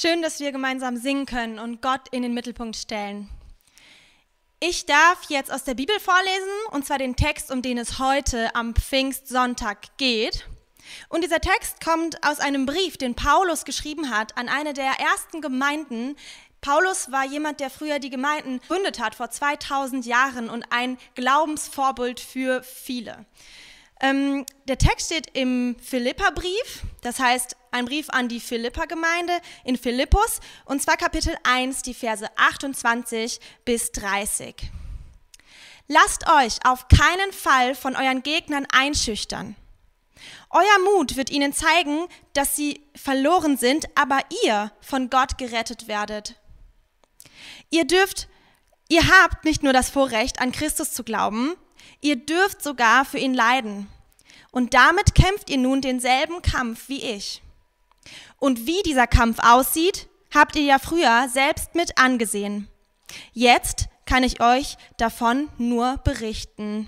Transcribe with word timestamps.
Schön, 0.00 0.22
dass 0.22 0.38
wir 0.38 0.52
gemeinsam 0.52 0.96
singen 0.96 1.26
können 1.26 1.58
und 1.58 1.82
Gott 1.82 2.02
in 2.12 2.22
den 2.22 2.32
Mittelpunkt 2.32 2.76
stellen. 2.76 3.28
Ich 4.60 4.86
darf 4.86 5.24
jetzt 5.28 5.50
aus 5.50 5.64
der 5.64 5.74
Bibel 5.74 5.98
vorlesen, 5.98 6.52
und 6.70 6.86
zwar 6.86 6.98
den 6.98 7.16
Text, 7.16 7.50
um 7.50 7.62
den 7.62 7.78
es 7.78 7.98
heute 7.98 8.54
am 8.54 8.76
Pfingstsonntag 8.76 9.96
geht. 9.96 10.46
Und 11.08 11.24
dieser 11.24 11.40
Text 11.40 11.84
kommt 11.84 12.24
aus 12.24 12.38
einem 12.38 12.64
Brief, 12.64 12.96
den 12.96 13.16
Paulus 13.16 13.64
geschrieben 13.64 14.16
hat 14.16 14.38
an 14.38 14.48
eine 14.48 14.72
der 14.72 15.00
ersten 15.00 15.40
Gemeinden. 15.40 16.14
Paulus 16.60 17.10
war 17.10 17.24
jemand, 17.24 17.58
der 17.58 17.68
früher 17.68 17.98
die 17.98 18.10
Gemeinden 18.10 18.60
gründet 18.68 19.00
hat, 19.00 19.16
vor 19.16 19.30
2000 19.30 20.06
Jahren 20.06 20.48
und 20.48 20.64
ein 20.70 20.96
Glaubensvorbild 21.16 22.20
für 22.20 22.62
viele. 22.62 23.26
Ähm, 24.00 24.46
der 24.68 24.78
Text 24.78 25.06
steht 25.06 25.36
im 25.36 25.74
Philipperbrief, 25.82 26.84
das 27.00 27.18
heißt 27.18 27.56
ein 27.70 27.84
Brief 27.84 28.08
an 28.10 28.28
die 28.28 28.40
Philippa-Gemeinde 28.40 29.32
in 29.64 29.76
Philippus, 29.76 30.40
und 30.64 30.82
zwar 30.82 30.96
Kapitel 30.96 31.36
1, 31.44 31.82
die 31.82 31.94
Verse 31.94 32.26
28 32.36 33.40
bis 33.64 33.92
30. 33.92 34.54
Lasst 35.86 36.28
euch 36.28 36.58
auf 36.64 36.88
keinen 36.88 37.32
Fall 37.32 37.74
von 37.74 37.96
euren 37.96 38.22
Gegnern 38.22 38.66
einschüchtern. 38.72 39.56
Euer 40.50 40.78
Mut 40.84 41.16
wird 41.16 41.30
ihnen 41.30 41.52
zeigen, 41.52 42.08
dass 42.32 42.56
sie 42.56 42.82
verloren 42.94 43.56
sind, 43.56 43.86
aber 43.96 44.20
ihr 44.44 44.72
von 44.80 45.10
Gott 45.10 45.38
gerettet 45.38 45.88
werdet. 45.88 46.34
Ihr 47.70 47.86
dürft, 47.86 48.28
ihr 48.88 49.06
habt 49.08 49.44
nicht 49.44 49.62
nur 49.62 49.72
das 49.72 49.90
Vorrecht, 49.90 50.40
an 50.40 50.52
Christus 50.52 50.92
zu 50.92 51.04
glauben, 51.04 51.54
Ihr 52.00 52.16
dürft 52.16 52.62
sogar 52.62 53.04
für 53.04 53.18
ihn 53.18 53.34
leiden. 53.34 53.88
Und 54.50 54.74
damit 54.74 55.14
kämpft 55.14 55.50
ihr 55.50 55.58
nun 55.58 55.80
denselben 55.80 56.42
Kampf 56.42 56.88
wie 56.88 57.02
ich. 57.02 57.42
Und 58.38 58.66
wie 58.66 58.82
dieser 58.84 59.06
Kampf 59.06 59.38
aussieht, 59.40 60.08
habt 60.34 60.56
ihr 60.56 60.62
ja 60.62 60.78
früher 60.78 61.28
selbst 61.32 61.74
mit 61.74 61.98
angesehen. 61.98 62.68
Jetzt 63.32 63.88
kann 64.04 64.22
ich 64.22 64.40
euch 64.40 64.76
davon 64.96 65.48
nur 65.58 65.98
berichten. 66.04 66.86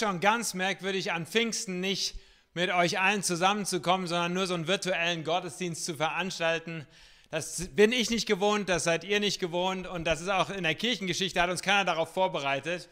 Schon 0.00 0.20
ganz 0.20 0.54
merkwürdig, 0.54 1.12
an 1.12 1.26
Pfingsten 1.26 1.80
nicht 1.80 2.16
mit 2.54 2.70
euch 2.70 2.98
allen 2.98 3.22
zusammenzukommen, 3.22 4.06
sondern 4.06 4.32
nur 4.32 4.46
so 4.46 4.54
einen 4.54 4.66
virtuellen 4.66 5.22
Gottesdienst 5.24 5.84
zu 5.84 5.94
veranstalten. 5.94 6.86
Das 7.30 7.68
bin 7.76 7.92
ich 7.92 8.10
nicht 8.10 8.26
gewohnt, 8.26 8.68
das 8.68 8.84
seid 8.84 9.04
ihr 9.04 9.20
nicht 9.20 9.38
gewohnt 9.38 9.86
und 9.86 10.04
das 10.04 10.20
ist 10.20 10.28
auch 10.28 10.50
in 10.50 10.64
der 10.64 10.74
Kirchengeschichte, 10.74 11.40
hat 11.40 11.50
uns 11.50 11.62
keiner 11.62 11.84
darauf 11.84 12.12
vorbereitet. 12.12 12.88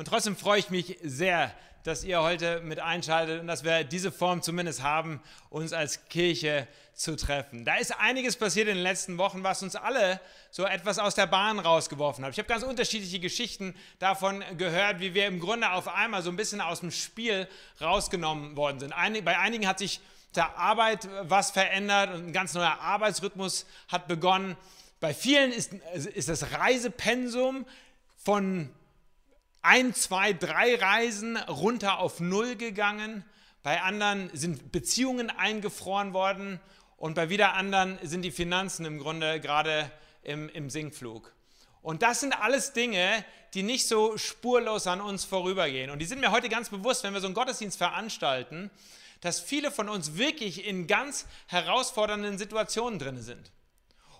Und 0.00 0.06
trotzdem 0.06 0.34
freue 0.34 0.58
ich 0.58 0.70
mich 0.70 0.96
sehr, 1.02 1.54
dass 1.82 2.04
ihr 2.04 2.22
heute 2.22 2.62
mit 2.62 2.80
einschaltet 2.80 3.38
und 3.42 3.46
dass 3.46 3.64
wir 3.64 3.84
diese 3.84 4.10
Form 4.10 4.40
zumindest 4.40 4.82
haben, 4.82 5.20
uns 5.50 5.74
als 5.74 6.08
Kirche 6.08 6.66
zu 6.94 7.16
treffen. 7.16 7.66
Da 7.66 7.74
ist 7.76 7.94
einiges 8.00 8.36
passiert 8.36 8.68
in 8.68 8.76
den 8.76 8.82
letzten 8.82 9.18
Wochen, 9.18 9.42
was 9.42 9.62
uns 9.62 9.76
alle 9.76 10.18
so 10.50 10.64
etwas 10.64 10.98
aus 10.98 11.16
der 11.16 11.26
Bahn 11.26 11.58
rausgeworfen 11.58 12.24
hat. 12.24 12.32
Ich 12.32 12.38
habe 12.38 12.48
ganz 12.48 12.62
unterschiedliche 12.62 13.20
Geschichten 13.20 13.74
davon 13.98 14.42
gehört, 14.56 15.00
wie 15.00 15.12
wir 15.12 15.26
im 15.26 15.38
Grunde 15.38 15.70
auf 15.70 15.86
einmal 15.86 16.22
so 16.22 16.30
ein 16.30 16.36
bisschen 16.36 16.62
aus 16.62 16.80
dem 16.80 16.92
Spiel 16.92 17.46
rausgenommen 17.82 18.56
worden 18.56 18.80
sind. 18.80 18.94
bei 19.22 19.38
einigen 19.38 19.68
hat 19.68 19.80
sich 19.80 20.00
der 20.34 20.56
Arbeit 20.56 21.10
was 21.24 21.50
verändert 21.50 22.14
und 22.14 22.28
ein 22.28 22.32
ganz 22.32 22.54
neuer 22.54 22.80
Arbeitsrhythmus 22.80 23.66
hat 23.88 24.08
begonnen. 24.08 24.56
Bei 24.98 25.12
vielen 25.12 25.52
ist, 25.52 25.74
ist 25.74 26.30
das 26.30 26.52
Reisepensum 26.52 27.66
von 28.16 28.70
ein, 29.62 29.94
zwei, 29.94 30.32
drei 30.32 30.74
Reisen 30.76 31.36
runter 31.36 31.98
auf 31.98 32.20
Null 32.20 32.56
gegangen. 32.56 33.24
Bei 33.62 33.82
anderen 33.82 34.30
sind 34.32 34.72
Beziehungen 34.72 35.30
eingefroren 35.30 36.12
worden 36.12 36.60
und 36.96 37.14
bei 37.14 37.28
wieder 37.28 37.54
anderen 37.54 37.98
sind 38.02 38.22
die 38.22 38.30
Finanzen 38.30 38.84
im 38.84 38.98
Grunde 38.98 39.40
gerade 39.40 39.90
im, 40.22 40.48
im 40.48 40.70
Sinkflug. 40.70 41.32
Und 41.82 42.02
das 42.02 42.20
sind 42.20 42.38
alles 42.38 42.72
Dinge, 42.72 43.24
die 43.54 43.62
nicht 43.62 43.88
so 43.88 44.18
spurlos 44.18 44.86
an 44.86 45.00
uns 45.00 45.24
vorübergehen. 45.24 45.90
Und 45.90 45.98
die 45.98 46.04
sind 46.04 46.20
mir 46.20 46.30
heute 46.30 46.48
ganz 46.48 46.68
bewusst, 46.68 47.04
wenn 47.04 47.14
wir 47.14 47.20
so 47.20 47.26
einen 47.26 47.34
Gottesdienst 47.34 47.78
veranstalten, 47.78 48.70
dass 49.20 49.40
viele 49.40 49.70
von 49.70 49.88
uns 49.88 50.16
wirklich 50.16 50.66
in 50.66 50.86
ganz 50.86 51.26
herausfordernden 51.46 52.38
Situationen 52.38 52.98
drin 52.98 53.22
sind. 53.22 53.50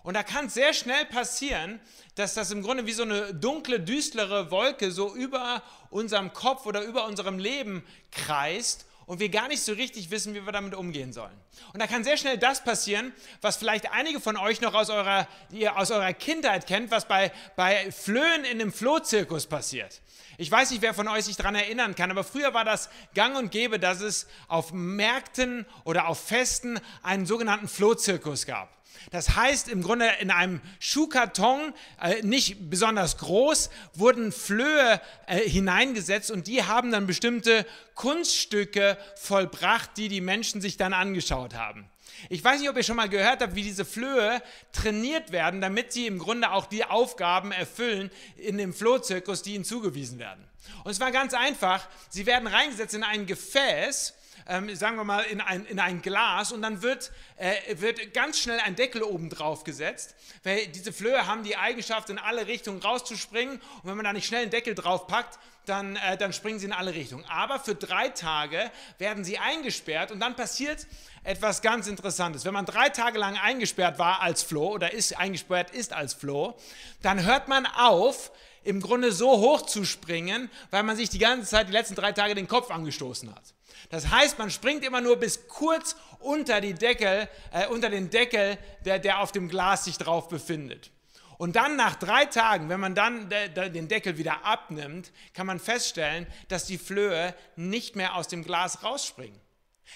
Und 0.03 0.15
da 0.15 0.23
kann 0.23 0.47
es 0.47 0.55
sehr 0.55 0.73
schnell 0.73 1.05
passieren, 1.05 1.79
dass 2.15 2.33
das 2.33 2.51
im 2.51 2.63
Grunde 2.63 2.85
wie 2.85 2.91
so 2.91 3.03
eine 3.03 3.33
dunkle, 3.33 3.79
düstere 3.79 4.49
Wolke 4.51 4.91
so 4.91 5.13
über 5.13 5.63
unserem 5.89 6.33
Kopf 6.33 6.65
oder 6.65 6.81
über 6.81 7.05
unserem 7.05 7.37
Leben 7.37 7.83
kreist 8.11 8.85
und 9.05 9.19
wir 9.19 9.29
gar 9.29 9.47
nicht 9.47 9.61
so 9.61 9.73
richtig 9.73 10.09
wissen, 10.09 10.33
wie 10.33 10.45
wir 10.45 10.51
damit 10.51 10.73
umgehen 10.73 11.11
sollen. 11.11 11.35
Und 11.73 11.81
da 11.81 11.87
kann 11.87 12.03
sehr 12.03 12.17
schnell 12.17 12.37
das 12.37 12.63
passieren, 12.63 13.13
was 13.41 13.57
vielleicht 13.57 13.91
einige 13.91 14.19
von 14.19 14.37
euch 14.37 14.61
noch 14.61 14.73
aus 14.73 14.89
eurer, 14.89 15.27
ihr 15.51 15.77
aus 15.77 15.91
eurer 15.91 16.13
Kindheit 16.13 16.65
kennt, 16.65 16.91
was 16.91 17.07
bei, 17.07 17.31
bei 17.55 17.91
Flöhen 17.91 18.45
in 18.45 18.61
einem 18.61 18.71
Flohzirkus 18.71 19.47
passiert. 19.47 20.01
Ich 20.37 20.49
weiß 20.49 20.71
nicht, 20.71 20.81
wer 20.81 20.93
von 20.93 21.07
euch 21.07 21.25
sich 21.25 21.35
daran 21.35 21.55
erinnern 21.55 21.93
kann, 21.93 22.09
aber 22.09 22.23
früher 22.23 22.53
war 22.53 22.63
das 22.63 22.89
gang 23.13 23.37
und 23.37 23.51
gäbe, 23.51 23.79
dass 23.79 24.01
es 24.01 24.27
auf 24.47 24.71
Märkten 24.71 25.65
oder 25.83 26.07
auf 26.07 26.25
Festen 26.25 26.79
einen 27.03 27.25
sogenannten 27.25 27.67
Flohzirkus 27.67 28.45
gab. 28.45 28.80
Das 29.09 29.35
heißt, 29.35 29.67
im 29.67 29.81
Grunde 29.81 30.09
in 30.19 30.31
einem 30.31 30.61
Schuhkarton, 30.79 31.73
äh, 32.01 32.21
nicht 32.21 32.69
besonders 32.69 33.17
groß, 33.17 33.69
wurden 33.93 34.31
Flöhe 34.31 35.01
äh, 35.27 35.37
hineingesetzt 35.39 36.31
und 36.31 36.47
die 36.47 36.63
haben 36.63 36.91
dann 36.91 37.07
bestimmte 37.07 37.65
Kunststücke 37.95 38.97
vollbracht, 39.15 39.91
die 39.97 40.07
die 40.07 40.21
Menschen 40.21 40.61
sich 40.61 40.77
dann 40.77 40.93
angeschaut 40.93 41.55
haben. 41.55 41.89
Ich 42.29 42.43
weiß 42.43 42.59
nicht, 42.59 42.69
ob 42.69 42.77
ihr 42.77 42.83
schon 42.83 42.95
mal 42.95 43.09
gehört 43.09 43.41
habt, 43.41 43.55
wie 43.55 43.63
diese 43.63 43.85
Flöhe 43.85 44.41
trainiert 44.71 45.31
werden, 45.31 45.61
damit 45.61 45.91
sie 45.91 46.07
im 46.07 46.19
Grunde 46.19 46.51
auch 46.51 46.67
die 46.67 46.85
Aufgaben 46.85 47.51
erfüllen 47.51 48.11
in 48.37 48.57
dem 48.57 48.73
Flohzirkus, 48.73 49.41
die 49.41 49.55
ihnen 49.55 49.65
zugewiesen 49.65 50.19
werden. 50.19 50.43
Und 50.83 50.91
es 50.91 50.99
war 50.99 51.11
ganz 51.11 51.33
einfach, 51.33 51.87
sie 52.09 52.25
werden 52.25 52.47
reingesetzt 52.47 52.93
in 52.93 53.03
ein 53.03 53.25
Gefäß 53.25 54.13
ähm, 54.47 54.73
sagen 54.75 54.97
wir 54.97 55.03
mal, 55.03 55.23
in 55.23 55.41
ein, 55.41 55.65
in 55.65 55.79
ein 55.79 56.01
Glas 56.01 56.51
und 56.51 56.61
dann 56.61 56.81
wird, 56.81 57.11
äh, 57.37 57.53
wird 57.77 58.13
ganz 58.13 58.39
schnell 58.39 58.59
ein 58.59 58.75
Deckel 58.75 59.03
oben 59.03 59.29
drauf 59.29 59.63
gesetzt, 59.63 60.15
weil 60.43 60.67
diese 60.67 60.93
Flöhe 60.93 61.27
haben 61.27 61.43
die 61.43 61.57
Eigenschaft, 61.57 62.09
in 62.09 62.19
alle 62.19 62.47
Richtungen 62.47 62.81
rauszuspringen 62.81 63.55
und 63.55 63.89
wenn 63.89 63.95
man 63.95 64.05
da 64.05 64.13
nicht 64.13 64.27
schnell 64.27 64.43
einen 64.43 64.51
Deckel 64.51 64.75
drauf 64.75 65.07
packt, 65.07 65.39
dann, 65.65 65.95
äh, 65.95 66.17
dann 66.17 66.33
springen 66.33 66.59
sie 66.59 66.65
in 66.65 66.73
alle 66.73 66.93
Richtungen. 66.93 67.25
Aber 67.29 67.59
für 67.59 67.75
drei 67.75 68.09
Tage 68.09 68.71
werden 68.97 69.23
sie 69.23 69.37
eingesperrt 69.37 70.11
und 70.11 70.19
dann 70.19 70.35
passiert 70.35 70.87
etwas 71.23 71.61
ganz 71.61 71.87
Interessantes. 71.87 72.45
Wenn 72.45 72.53
man 72.53 72.65
drei 72.65 72.89
Tage 72.89 73.19
lang 73.19 73.37
eingesperrt 73.37 73.99
war 73.99 74.21
als 74.21 74.41
Floh 74.41 74.71
oder 74.71 74.91
ist 74.93 75.17
eingesperrt 75.17 75.71
ist 75.71 75.93
als 75.93 76.13
Floh, 76.13 76.57
dann 77.01 77.23
hört 77.23 77.47
man 77.47 77.65
auf, 77.65 78.31
im 78.63 78.79
Grunde 78.79 79.11
so 79.11 79.39
hoch 79.39 79.63
zu 79.63 79.85
springen, 79.85 80.49
weil 80.69 80.83
man 80.83 80.95
sich 80.95 81.09
die 81.09 81.19
ganze 81.19 81.49
Zeit, 81.49 81.67
die 81.67 81.71
letzten 81.71 81.95
drei 81.95 82.11
Tage, 82.11 82.35
den 82.35 82.47
Kopf 82.47 82.69
angestoßen 82.69 83.33
hat. 83.33 83.43
Das 83.91 84.09
heißt, 84.09 84.39
man 84.39 84.49
springt 84.49 84.83
immer 84.83 85.01
nur 85.01 85.17
bis 85.17 85.47
kurz 85.47 85.95
unter, 86.19 86.61
die 86.61 86.73
Deckel, 86.73 87.27
äh, 87.51 87.67
unter 87.67 87.89
den 87.89 88.09
Deckel, 88.09 88.57
der, 88.85 88.99
der 88.99 89.19
auf 89.19 89.31
dem 89.31 89.49
Glas 89.49 89.83
sich 89.83 89.97
drauf 89.97 90.29
befindet. 90.29 90.91
Und 91.37 91.55
dann 91.55 91.75
nach 91.75 91.95
drei 91.95 92.25
Tagen, 92.25 92.69
wenn 92.69 92.79
man 92.79 92.95
dann 92.95 93.27
den 93.29 93.87
Deckel 93.87 94.17
wieder 94.17 94.45
abnimmt, 94.45 95.11
kann 95.33 95.47
man 95.47 95.59
feststellen, 95.59 96.27
dass 96.49 96.65
die 96.65 96.77
Flöhe 96.77 97.33
nicht 97.55 97.95
mehr 97.95 98.15
aus 98.15 98.27
dem 98.27 98.43
Glas 98.43 98.83
rausspringen. 98.83 99.39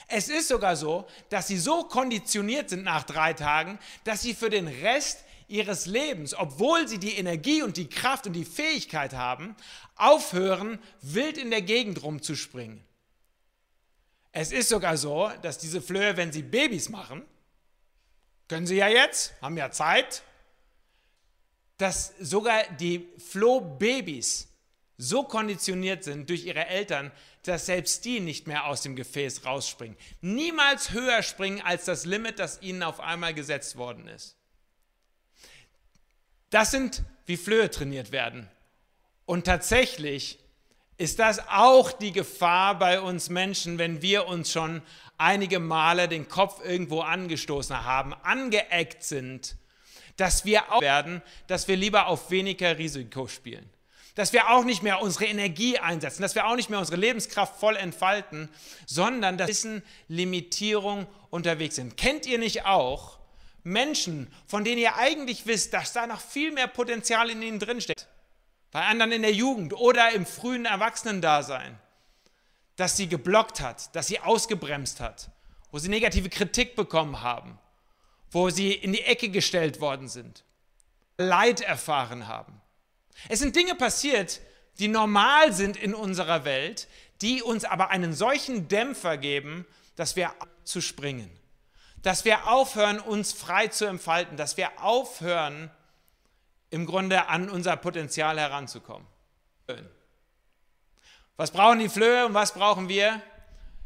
Es 0.07 0.27
ist 0.27 0.47
sogar 0.47 0.75
so, 0.75 1.07
dass 1.29 1.47
sie 1.47 1.59
so 1.59 1.83
konditioniert 1.83 2.69
sind 2.71 2.83
nach 2.83 3.03
drei 3.03 3.33
Tagen, 3.33 3.79
dass 4.03 4.23
sie 4.23 4.33
für 4.33 4.49
den 4.49 4.67
Rest 4.67 5.23
ihres 5.47 5.85
Lebens, 5.85 6.33
obwohl 6.33 6.87
sie 6.87 6.97
die 6.97 7.13
Energie 7.13 7.61
und 7.61 7.77
die 7.77 7.89
Kraft 7.89 8.25
und 8.25 8.33
die 8.33 8.43
Fähigkeit 8.43 9.13
haben, 9.13 9.55
aufhören, 9.95 10.79
wild 11.01 11.37
in 11.37 11.51
der 11.51 11.61
Gegend 11.61 12.01
rumzuspringen. 12.03 12.83
Es 14.37 14.51
ist 14.51 14.67
sogar 14.67 14.97
so, 14.97 15.31
dass 15.43 15.59
diese 15.59 15.81
Flöhe, 15.81 16.17
wenn 16.17 16.33
sie 16.33 16.43
Babys 16.43 16.89
machen, 16.89 17.25
können 18.49 18.67
sie 18.67 18.75
ja 18.75 18.89
jetzt, 18.89 19.33
haben 19.41 19.55
ja 19.55 19.71
Zeit, 19.71 20.23
dass 21.77 22.13
sogar 22.19 22.65
die 22.73 23.07
Flohbabys 23.17 24.49
so 24.97 25.23
konditioniert 25.23 26.03
sind 26.03 26.29
durch 26.29 26.45
ihre 26.45 26.67
Eltern, 26.67 27.13
dass 27.43 27.67
selbst 27.67 28.03
die 28.03 28.19
nicht 28.19 28.45
mehr 28.45 28.65
aus 28.65 28.81
dem 28.81 28.97
Gefäß 28.97 29.45
rausspringen. 29.45 29.95
Niemals 30.19 30.91
höher 30.91 31.23
springen 31.23 31.61
als 31.61 31.85
das 31.85 32.03
Limit, 32.03 32.37
das 32.37 32.61
ihnen 32.61 32.83
auf 32.83 32.99
einmal 32.99 33.33
gesetzt 33.33 33.77
worden 33.77 34.09
ist. 34.09 34.35
Das 36.49 36.71
sind, 36.71 37.03
wie 37.25 37.37
Flöhe 37.37 37.71
trainiert 37.71 38.11
werden. 38.11 38.49
Und 39.25 39.45
tatsächlich 39.45 40.39
ist 40.97 41.19
das 41.19 41.47
auch 41.49 41.91
die 41.91 42.11
Gefahr 42.11 42.79
bei 42.79 43.01
uns 43.01 43.29
Menschen, 43.29 43.77
wenn 43.77 44.01
wir 44.01 44.27
uns 44.27 44.51
schon 44.51 44.81
einige 45.17 45.59
Male 45.59 46.07
den 46.07 46.27
Kopf 46.27 46.63
irgendwo 46.63 47.01
angestoßen 47.01 47.85
haben, 47.85 48.13
angeeckt 48.23 49.03
sind, 49.03 49.55
dass 50.17 50.45
wir 50.45 50.71
auch 50.71 50.81
werden, 50.81 51.21
dass 51.47 51.67
wir 51.67 51.75
lieber 51.75 52.07
auf 52.07 52.31
weniger 52.31 52.77
Risiko 52.77 53.27
spielen. 53.27 53.69
Dass 54.15 54.31
wir 54.31 54.49
auch 54.49 54.63
nicht 54.63 54.81
mehr 54.81 55.01
unsere 55.01 55.25
Energie 55.25 55.77
einsetzen, 55.77 56.21
dass 56.21 56.35
wir 56.35 56.47
auch 56.47 56.55
nicht 56.55 56.69
mehr 56.69 56.79
unsere 56.79 56.95
Lebenskraft 56.95 57.59
voll 57.59 57.75
entfalten, 57.75 58.47
sondern 58.85 59.37
dass 59.37 59.65
wir 59.65 59.81
Limitierung 60.07 61.05
unterwegs 61.29 61.75
sind. 61.75 61.97
Kennt 61.97 62.25
ihr 62.25 62.37
nicht 62.37 62.65
auch 62.65 63.19
Menschen, 63.63 64.31
von 64.47 64.63
denen 64.63 64.77
ihr 64.77 64.95
eigentlich 64.95 65.47
wisst, 65.47 65.73
dass 65.73 65.91
da 65.91 66.07
noch 66.07 66.21
viel 66.21 66.53
mehr 66.53 66.67
Potenzial 66.67 67.29
in 67.29 67.41
ihnen 67.41 67.59
drinsteckt? 67.59 68.07
Bei 68.75 68.88
anderen 68.88 69.13
in 69.13 69.22
der 69.22 69.32
Jugend 69.32 69.74
oder 69.74 70.12
im 70.12 70.25
frühen 70.25 70.65
Erwachsenendasein, 70.65 71.79
dass 72.75 72.98
sie 72.98 73.08
geblockt 73.08 73.62
hat, 73.62 73.96
dass 73.96 74.08
sie 74.08 74.20
ausgebremst 74.20 75.00
hat, 75.00 75.29
wo 75.72 75.79
sie 75.79 75.88
negative 75.88 76.27
Kritik 76.27 76.75
bekommen 76.75 77.22
haben, 77.22 77.58
wo 78.32 78.50
sie 78.50 78.74
in 78.74 78.91
die 78.91 79.03
Ecke 79.03 79.29
gestellt 79.29 79.79
worden 79.79 80.10
sind, 80.10 80.44
Leid 81.17 81.62
erfahren 81.62 82.27
haben. 82.27 82.60
Es 83.29 83.39
sind 83.39 83.55
Dinge 83.55 83.75
passiert, 83.75 84.41
die 84.77 84.89
normal 84.89 85.53
sind 85.53 85.77
in 85.77 85.96
unserer 85.96 86.44
Welt, 86.44 86.89
die 87.22 87.41
uns 87.41 87.63
aber 87.63 87.91
einen 87.91 88.12
solchen 88.12 88.67
Dämpfer 88.67 89.15
geben, 89.15 89.65
dass 89.96 90.17
wir 90.17 90.34
zu 90.65 90.82
springen, 90.82 91.32
dass 92.01 92.25
wir 92.25 92.48
aufhören, 92.50 93.00
uns 93.00 93.32
frei 93.32 93.67
zu 93.70 93.86
entfalten, 93.86 94.36
dass 94.36 94.58
wir 94.58 94.84
aufhören, 94.84 95.72
im 96.69 96.86
Grunde 96.86 97.27
an 97.27 97.50
unser 97.50 97.75
Potenzial 97.77 98.39
heranzukommen. 98.39 99.07
Was 101.38 101.51
brauchen 101.51 101.79
die 101.79 101.89
Flöhe 101.89 102.25
und 102.25 102.34
was 102.34 102.53
brauchen 102.53 102.88
wir? 102.89 103.22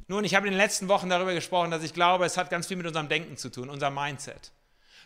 Nun, 0.08 0.24
ich 0.24 0.36
habe 0.36 0.48
in 0.48 0.54
den 0.54 0.58
letzten 0.58 0.88
Wochen 0.88 1.10
darüber 1.10 1.34
gesprochen, 1.34 1.72
dass 1.72 1.84
ich 1.84 1.94
glaube, 1.94 2.26
es 2.26 2.38
hat 2.38 2.50
ganz 2.50 2.68
viel 2.68 2.78
mit 2.78 2.88
unserem 2.88 3.10
Denken 3.10 3.38
zu 3.38 3.50
tun, 3.50 3.70
unser 3.70 3.90
Mindset. 3.90 4.52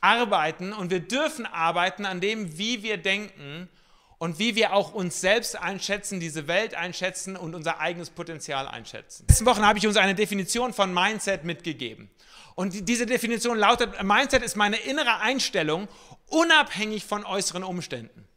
Arbeiten 0.01 0.74
und 0.74 0.92
wir 0.92 1.00
dürfen 1.00 1.46
arbeiten 1.46 2.06
an 2.06 2.20
dem, 2.20 2.58
wie 2.58 2.84
wir 2.84 2.98
denken 2.98 3.70
und 4.18 4.39
wie 4.39 4.56
wir 4.56 4.74
auch 4.74 4.94
uns 4.94 5.20
selbst 5.20 5.60
einschätzen, 5.60 6.20
diese 6.20 6.48
Welt 6.48 6.75
einschätzen 6.75 7.36
und 7.36 7.56
unser 7.56 7.80
eigenes 7.80 8.10
Potenzial 8.10 8.68
einschätzen. 8.68 9.24
In 9.24 9.27
den 9.27 9.32
letzten 9.32 9.46
Wochen 9.46 9.65
habe 9.65 9.80
ich 9.80 9.88
uns 9.88 9.98
eine 9.98 10.15
Definition 10.15 10.74
von 10.74 10.94
Mindset 10.94 11.44
mitgegeben. 11.44 12.10
Und 12.56 12.88
diese 12.88 13.06
Definition 13.06 13.58
lautet, 13.58 14.01
Mindset 14.03 14.44
ist 14.44 14.56
meine 14.56 14.77
innere 14.77 15.20
Einstellung, 15.20 15.88
unabhängig 16.27 17.06
von 17.06 17.25
äußeren 17.25 17.63
Umständen. 17.63 18.27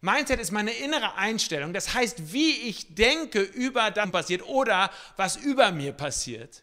Mindset 0.00 0.38
ist 0.38 0.52
meine 0.52 0.70
innere 0.70 1.16
Einstellung, 1.16 1.72
das 1.72 1.92
heißt, 1.92 2.32
wie 2.32 2.52
ich 2.52 2.94
denke 2.94 3.40
über 3.40 3.90
das 3.90 4.10
passiert 4.12 4.42
oder 4.46 4.90
was 5.16 5.36
über 5.36 5.72
mir 5.72 5.92
passiert, 5.92 6.62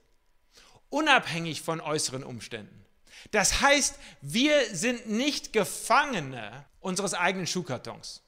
unabhängig 0.90 1.62
von 1.62 1.82
äußeren 1.82 2.24
Umständen. 2.24 2.86
Das 3.32 3.60
heißt, 3.62 4.00
wir 4.22 4.74
sind 4.74 5.10
nicht 5.10 5.52
Gefangene 5.52 6.66
unseres 6.80 7.14
eigenen 7.14 7.48
Schuhkartons 7.48 8.22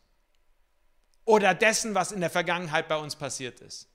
oder 1.24 1.53
dessen, 1.53 1.93
was 1.96 2.12
in 2.12 2.19
der 2.19 2.29
Vergangenheit 2.29 2.88
bei 2.88 2.98
uns 2.98 3.15
passiert 3.15 3.62
ist, 3.62 3.88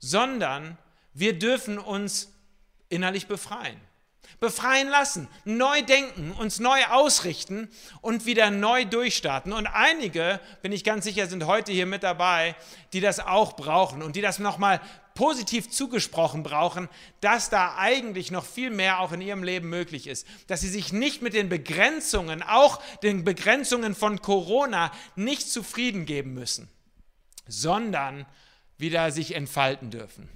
sondern 0.00 0.78
wir 1.12 1.38
dürfen 1.38 1.78
uns 1.78 2.32
innerlich 2.88 3.26
befreien. 3.26 3.80
Befreien 4.40 4.88
lassen, 4.88 5.28
neu 5.44 5.82
denken, 5.82 6.32
uns 6.32 6.60
neu 6.60 6.84
ausrichten 6.86 7.68
und 8.00 8.26
wieder 8.26 8.50
neu 8.50 8.84
durchstarten. 8.84 9.52
Und 9.52 9.66
einige, 9.66 10.40
bin 10.62 10.72
ich 10.72 10.84
ganz 10.84 11.04
sicher, 11.04 11.26
sind 11.26 11.46
heute 11.46 11.72
hier 11.72 11.86
mit 11.86 12.02
dabei, 12.02 12.54
die 12.92 13.00
das 13.00 13.20
auch 13.20 13.56
brauchen 13.56 14.02
und 14.02 14.14
die 14.16 14.20
das 14.20 14.38
nochmal 14.38 14.80
positiv 15.18 15.68
zugesprochen 15.68 16.44
brauchen, 16.44 16.88
dass 17.20 17.50
da 17.50 17.76
eigentlich 17.76 18.30
noch 18.30 18.46
viel 18.46 18.70
mehr 18.70 19.00
auch 19.00 19.10
in 19.10 19.20
ihrem 19.20 19.42
Leben 19.42 19.68
möglich 19.68 20.06
ist. 20.06 20.24
Dass 20.46 20.60
sie 20.60 20.68
sich 20.68 20.92
nicht 20.92 21.22
mit 21.22 21.34
den 21.34 21.48
Begrenzungen, 21.48 22.44
auch 22.44 22.80
den 23.02 23.24
Begrenzungen 23.24 23.96
von 23.96 24.22
Corona, 24.22 24.92
nicht 25.16 25.50
zufrieden 25.50 26.06
geben 26.06 26.34
müssen, 26.34 26.68
sondern 27.48 28.26
wieder 28.76 29.10
sich 29.10 29.34
entfalten 29.34 29.90
dürfen. 29.90 30.28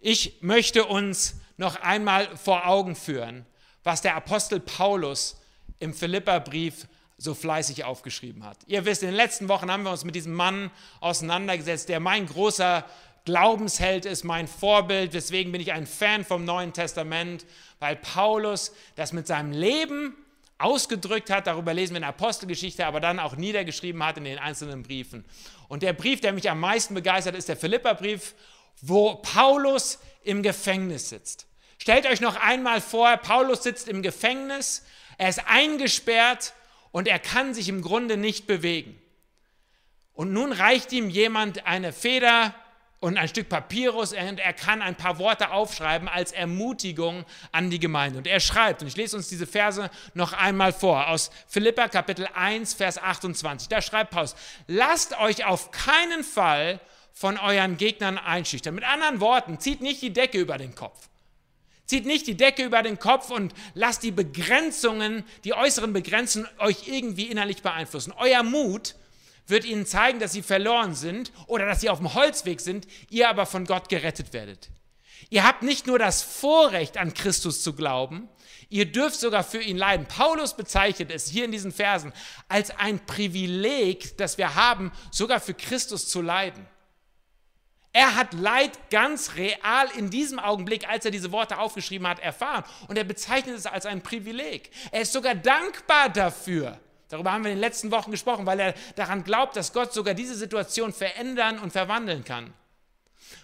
Ich 0.00 0.38
möchte 0.40 0.86
uns 0.86 1.34
noch 1.60 1.76
einmal 1.76 2.36
vor 2.36 2.66
Augen 2.66 2.96
führen, 2.96 3.46
was 3.84 4.02
der 4.02 4.16
Apostel 4.16 4.60
Paulus 4.60 5.36
im 5.78 5.94
Philipperbrief 5.94 6.88
so 7.18 7.34
fleißig 7.34 7.84
aufgeschrieben 7.84 8.44
hat. 8.44 8.56
Ihr 8.66 8.86
wisst, 8.86 9.02
in 9.02 9.10
den 9.10 9.16
letzten 9.16 9.48
Wochen 9.48 9.70
haben 9.70 9.82
wir 9.82 9.90
uns 9.90 10.04
mit 10.04 10.14
diesem 10.14 10.32
Mann 10.32 10.70
auseinandergesetzt, 11.00 11.90
der 11.90 12.00
mein 12.00 12.26
großer 12.26 12.84
Glaubensheld 13.26 14.06
ist, 14.06 14.24
mein 14.24 14.48
Vorbild. 14.48 15.12
Deswegen 15.12 15.52
bin 15.52 15.60
ich 15.60 15.72
ein 15.72 15.86
Fan 15.86 16.24
vom 16.24 16.46
Neuen 16.46 16.72
Testament, 16.72 17.44
weil 17.78 17.96
Paulus 17.96 18.72
das 18.96 19.12
mit 19.12 19.26
seinem 19.26 19.52
Leben 19.52 20.16
ausgedrückt 20.56 21.28
hat. 21.28 21.46
Darüber 21.46 21.74
lesen 21.74 21.92
wir 21.92 21.98
in 21.98 22.02
der 22.02 22.08
Apostelgeschichte, 22.08 22.86
aber 22.86 23.00
dann 23.00 23.18
auch 23.18 23.36
niedergeschrieben 23.36 24.02
hat 24.02 24.16
in 24.16 24.24
den 24.24 24.38
einzelnen 24.38 24.82
Briefen. 24.82 25.26
Und 25.68 25.82
der 25.82 25.92
Brief, 25.92 26.22
der 26.22 26.32
mich 26.32 26.48
am 26.48 26.60
meisten 26.60 26.94
begeistert, 26.94 27.36
ist 27.36 27.50
der 27.50 27.56
Philipperbrief 27.56 28.34
wo 28.80 29.16
Paulus 29.16 29.98
im 30.22 30.42
Gefängnis 30.42 31.10
sitzt. 31.10 31.46
Stellt 31.80 32.04
euch 32.04 32.20
noch 32.20 32.36
einmal 32.36 32.82
vor, 32.82 33.16
Paulus 33.16 33.62
sitzt 33.62 33.88
im 33.88 34.02
Gefängnis, 34.02 34.84
er 35.16 35.30
ist 35.30 35.42
eingesperrt 35.46 36.52
und 36.92 37.08
er 37.08 37.18
kann 37.18 37.54
sich 37.54 37.70
im 37.70 37.80
Grunde 37.80 38.18
nicht 38.18 38.46
bewegen. 38.46 39.00
Und 40.12 40.30
nun 40.30 40.52
reicht 40.52 40.92
ihm 40.92 41.08
jemand 41.08 41.66
eine 41.66 41.94
Feder 41.94 42.54
und 42.98 43.16
ein 43.16 43.28
Stück 43.28 43.48
Papyrus 43.48 44.12
und 44.12 44.38
er 44.38 44.52
kann 44.52 44.82
ein 44.82 44.94
paar 44.94 45.18
Worte 45.18 45.52
aufschreiben 45.52 46.06
als 46.06 46.32
Ermutigung 46.32 47.24
an 47.50 47.70
die 47.70 47.78
Gemeinde. 47.78 48.18
Und 48.18 48.26
er 48.26 48.40
schreibt, 48.40 48.82
und 48.82 48.88
ich 48.88 48.96
lese 48.96 49.16
uns 49.16 49.28
diese 49.28 49.46
Verse 49.46 49.88
noch 50.12 50.34
einmal 50.34 50.74
vor, 50.74 51.08
aus 51.08 51.30
Philippa 51.48 51.88
Kapitel 51.88 52.28
1, 52.34 52.74
Vers 52.74 52.98
28. 52.98 53.68
Da 53.68 53.80
schreibt 53.80 54.10
Paulus, 54.10 54.36
lasst 54.66 55.18
euch 55.18 55.46
auf 55.46 55.70
keinen 55.70 56.24
Fall 56.24 56.78
von 57.14 57.38
euren 57.38 57.78
Gegnern 57.78 58.18
einschüchtern. 58.18 58.74
Mit 58.74 58.84
anderen 58.84 59.20
Worten, 59.20 59.58
zieht 59.58 59.80
nicht 59.80 60.02
die 60.02 60.12
Decke 60.12 60.38
über 60.38 60.58
den 60.58 60.74
Kopf. 60.74 61.09
Zieht 61.90 62.06
nicht 62.06 62.28
die 62.28 62.36
Decke 62.36 62.62
über 62.62 62.84
den 62.84 63.00
Kopf 63.00 63.30
und 63.30 63.52
lasst 63.74 64.04
die 64.04 64.12
Begrenzungen, 64.12 65.24
die 65.42 65.54
äußeren 65.54 65.92
Begrenzungen 65.92 66.46
euch 66.60 66.86
irgendwie 66.86 67.24
innerlich 67.24 67.62
beeinflussen. 67.62 68.14
Euer 68.16 68.44
Mut 68.44 68.94
wird 69.48 69.64
ihnen 69.64 69.84
zeigen, 69.86 70.20
dass 70.20 70.30
sie 70.30 70.42
verloren 70.42 70.94
sind 70.94 71.32
oder 71.48 71.66
dass 71.66 71.80
sie 71.80 71.90
auf 71.90 71.98
dem 71.98 72.14
Holzweg 72.14 72.60
sind, 72.60 72.86
ihr 73.08 73.28
aber 73.28 73.44
von 73.44 73.64
Gott 73.64 73.88
gerettet 73.88 74.32
werdet. 74.32 74.70
Ihr 75.30 75.42
habt 75.42 75.64
nicht 75.64 75.88
nur 75.88 75.98
das 75.98 76.22
Vorrecht, 76.22 76.96
an 76.96 77.12
Christus 77.12 77.60
zu 77.60 77.72
glauben, 77.72 78.28
ihr 78.68 78.86
dürft 78.86 79.18
sogar 79.18 79.42
für 79.42 79.60
ihn 79.60 79.76
leiden. 79.76 80.06
Paulus 80.06 80.56
bezeichnet 80.56 81.10
es 81.10 81.28
hier 81.28 81.46
in 81.46 81.50
diesen 81.50 81.72
Versen 81.72 82.12
als 82.46 82.70
ein 82.70 83.04
Privileg, 83.04 84.16
das 84.16 84.38
wir 84.38 84.54
haben, 84.54 84.92
sogar 85.10 85.40
für 85.40 85.54
Christus 85.54 86.06
zu 86.06 86.22
leiden. 86.22 86.64
Er 87.92 88.14
hat 88.14 88.34
Leid 88.34 88.90
ganz 88.90 89.34
real 89.34 89.88
in 89.96 90.10
diesem 90.10 90.38
Augenblick, 90.38 90.88
als 90.88 91.04
er 91.04 91.10
diese 91.10 91.32
Worte 91.32 91.58
aufgeschrieben 91.58 92.06
hat, 92.06 92.20
erfahren. 92.20 92.64
Und 92.86 92.96
er 92.96 93.04
bezeichnet 93.04 93.56
es 93.56 93.66
als 93.66 93.84
ein 93.84 94.00
Privileg. 94.00 94.70
Er 94.92 95.02
ist 95.02 95.12
sogar 95.12 95.34
dankbar 95.34 96.08
dafür. 96.08 96.78
Darüber 97.08 97.32
haben 97.32 97.42
wir 97.42 97.50
in 97.50 97.56
den 97.56 97.60
letzten 97.60 97.90
Wochen 97.90 98.12
gesprochen, 98.12 98.46
weil 98.46 98.60
er 98.60 98.74
daran 98.94 99.24
glaubt, 99.24 99.56
dass 99.56 99.72
Gott 99.72 99.92
sogar 99.92 100.14
diese 100.14 100.36
Situation 100.36 100.92
verändern 100.92 101.58
und 101.58 101.72
verwandeln 101.72 102.22
kann. 102.22 102.54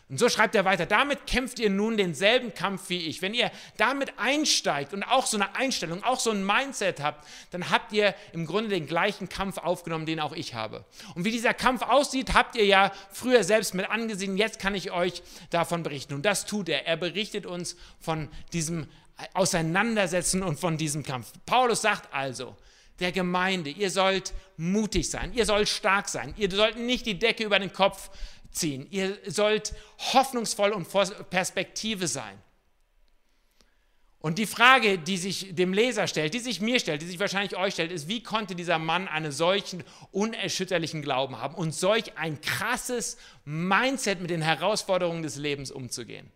Und 0.09 0.19
so 0.19 0.29
schreibt 0.29 0.55
er 0.55 0.65
weiter, 0.65 0.87
damit 0.87 1.27
kämpft 1.27 1.59
ihr 1.59 1.69
nun 1.69 1.97
denselben 1.97 2.55
Kampf 2.55 2.91
wie 2.91 3.09
ich. 3.09 3.23
Wenn 3.23 3.35
ihr 3.35 3.51
damit 3.77 4.13
einsteigt 4.19 4.93
und 4.93 5.03
auch 5.03 5.27
so 5.27 5.37
eine 5.37 5.57
Einstellung, 5.57 6.05
auch 6.05 6.21
so 6.21 6.31
ein 6.31 6.47
Mindset 6.47 7.01
habt, 7.01 7.27
dann 7.51 7.71
habt 7.71 7.93
ihr 7.93 8.15
im 8.33 8.47
Grunde 8.47 8.71
den 8.71 8.87
gleichen 8.87 9.29
Kampf 9.29 9.59
aufgenommen, 9.59 10.07
den 10.07 10.21
auch 10.21 10.33
ich 10.33 10.55
habe. 10.55 10.85
Und 11.17 11.25
wie 11.25 11.33
dieser 11.33 11.55
Kampf 11.55 11.83
aussieht, 11.83 12.35
habt 12.35 12.55
ihr 12.55 12.67
ja 12.67 12.93
früher 13.11 13.43
selbst 13.43 13.75
mit 13.75 13.91
angesehen. 13.91 14.37
Jetzt 14.37 14.61
kann 14.61 14.77
ich 14.77 14.93
euch 14.93 15.25
davon 15.51 15.83
berichten. 15.83 16.15
Und 16.15 16.25
das 16.25 16.47
tut 16.47 16.69
er. 16.69 16.87
Er 16.87 16.97
berichtet 16.97 17.45
uns 17.45 17.77
von 17.99 18.29
diesem 18.53 18.89
Auseinandersetzen 19.35 20.45
und 20.45 20.61
von 20.61 20.79
diesem 20.79 21.03
Kampf. 21.03 21.33
Paulus 21.47 21.83
sagt 21.83 22.15
also, 22.15 22.55
der 23.01 23.13
Gemeinde, 23.13 23.71
ihr 23.71 23.91
sollt 23.91 24.33
mutig 24.57 25.11
sein, 25.11 25.33
ihr 25.35 25.45
sollt 25.45 25.69
stark 25.69 26.09
sein, 26.09 26.35
ihr 26.39 26.51
sollt 26.51 26.79
nicht 26.79 27.05
die 27.07 27.19
Decke 27.19 27.45
über 27.45 27.59
den 27.59 27.73
Kopf 27.73 28.11
ziehen. 28.57 28.87
Ihr 28.91 29.19
sollt 29.27 29.75
hoffnungsvoll 30.13 30.73
und 30.73 30.89
Perspektive 31.31 32.09
sein. 32.09 32.39
Und 34.19 34.39
die 34.39 34.47
Frage, 34.47 34.99
die 34.99 35.19
sich 35.19 35.55
dem 35.55 35.73
Leser 35.73 36.09
stellt, 36.09 36.35
die 36.35 36.41
sich 36.41 36.61
mir 36.61 36.81
stellt, 36.81 37.01
die 37.01 37.07
sich 37.07 37.21
wahrscheinlich 37.21 37.57
euch 37.57 37.75
stellt, 37.75 37.93
ist, 37.93 38.09
wie 38.09 38.23
konnte 38.25 38.57
dieser 38.57 38.79
Mann 38.79 39.07
einen 39.07 39.31
solchen 39.31 39.85
unerschütterlichen 40.11 41.01
Glauben 41.01 41.39
haben 41.39 41.55
und 41.55 41.73
solch 41.73 42.19
ein 42.19 42.41
krasses 42.41 43.19
Mindset 43.45 44.21
mit 44.21 44.31
den 44.31 44.43
Herausforderungen 44.43 45.23
des 45.23 45.37
Lebens 45.37 45.71
umzugehen? 45.71 46.33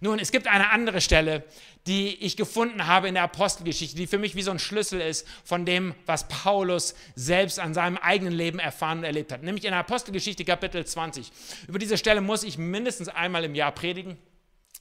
Nun, 0.00 0.18
es 0.18 0.32
gibt 0.32 0.46
eine 0.46 0.70
andere 0.70 1.00
Stelle, 1.00 1.44
die 1.86 2.14
ich 2.16 2.36
gefunden 2.36 2.86
habe 2.86 3.08
in 3.08 3.14
der 3.14 3.22
Apostelgeschichte, 3.22 3.96
die 3.96 4.06
für 4.06 4.18
mich 4.18 4.34
wie 4.34 4.42
so 4.42 4.50
ein 4.50 4.58
Schlüssel 4.58 5.00
ist 5.00 5.26
von 5.44 5.64
dem, 5.64 5.94
was 6.06 6.28
Paulus 6.28 6.94
selbst 7.14 7.58
an 7.58 7.74
seinem 7.74 7.96
eigenen 7.96 8.32
Leben 8.32 8.58
erfahren 8.58 8.98
und 8.98 9.04
erlebt 9.04 9.32
hat. 9.32 9.42
Nämlich 9.42 9.64
in 9.64 9.70
der 9.70 9.80
Apostelgeschichte 9.80 10.44
Kapitel 10.44 10.84
20. 10.84 11.30
Über 11.68 11.78
diese 11.78 11.96
Stelle 11.96 12.20
muss 12.20 12.42
ich 12.42 12.58
mindestens 12.58 13.08
einmal 13.08 13.44
im 13.44 13.54
Jahr 13.54 13.72
predigen. 13.72 14.18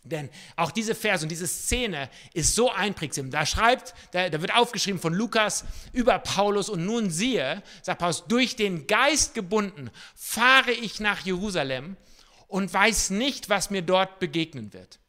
Denn 0.04 0.30
auch 0.56 0.72
diese 0.72 0.96
Verse 0.96 1.24
und 1.26 1.30
diese 1.30 1.48
Szene 1.48 2.10
ist 2.34 2.56
so 2.56 2.72
einprägsam. 2.72 3.32
Da 3.32 3.46
schreibt, 3.46 3.94
da, 4.12 4.30
da, 4.30 4.42
wird 4.42 4.56
aufgeschrieben 4.56 5.00
von 5.00 5.14
Lukas 5.14 5.66
über 5.92 6.18
Paulus 6.20 6.70
und 6.70 6.86
nun 6.86 7.10
siehe, 7.10 7.62
sagt 7.82 8.00
Paulus, 8.00 8.26
durch 8.28 8.56
den 8.56 8.88
Geist 8.88 9.34
gebunden 9.34 9.90
fahre 10.16 10.72
ich 10.72 11.00
nach 11.02 11.20
Jerusalem 11.26 11.98
und 12.50 12.74
weiß 12.74 13.12
nicht, 13.12 13.48
was 13.48 13.70
mir 13.70 13.84
dort 13.84 14.20
begegnen 14.20 14.74
wird. 14.74 15.00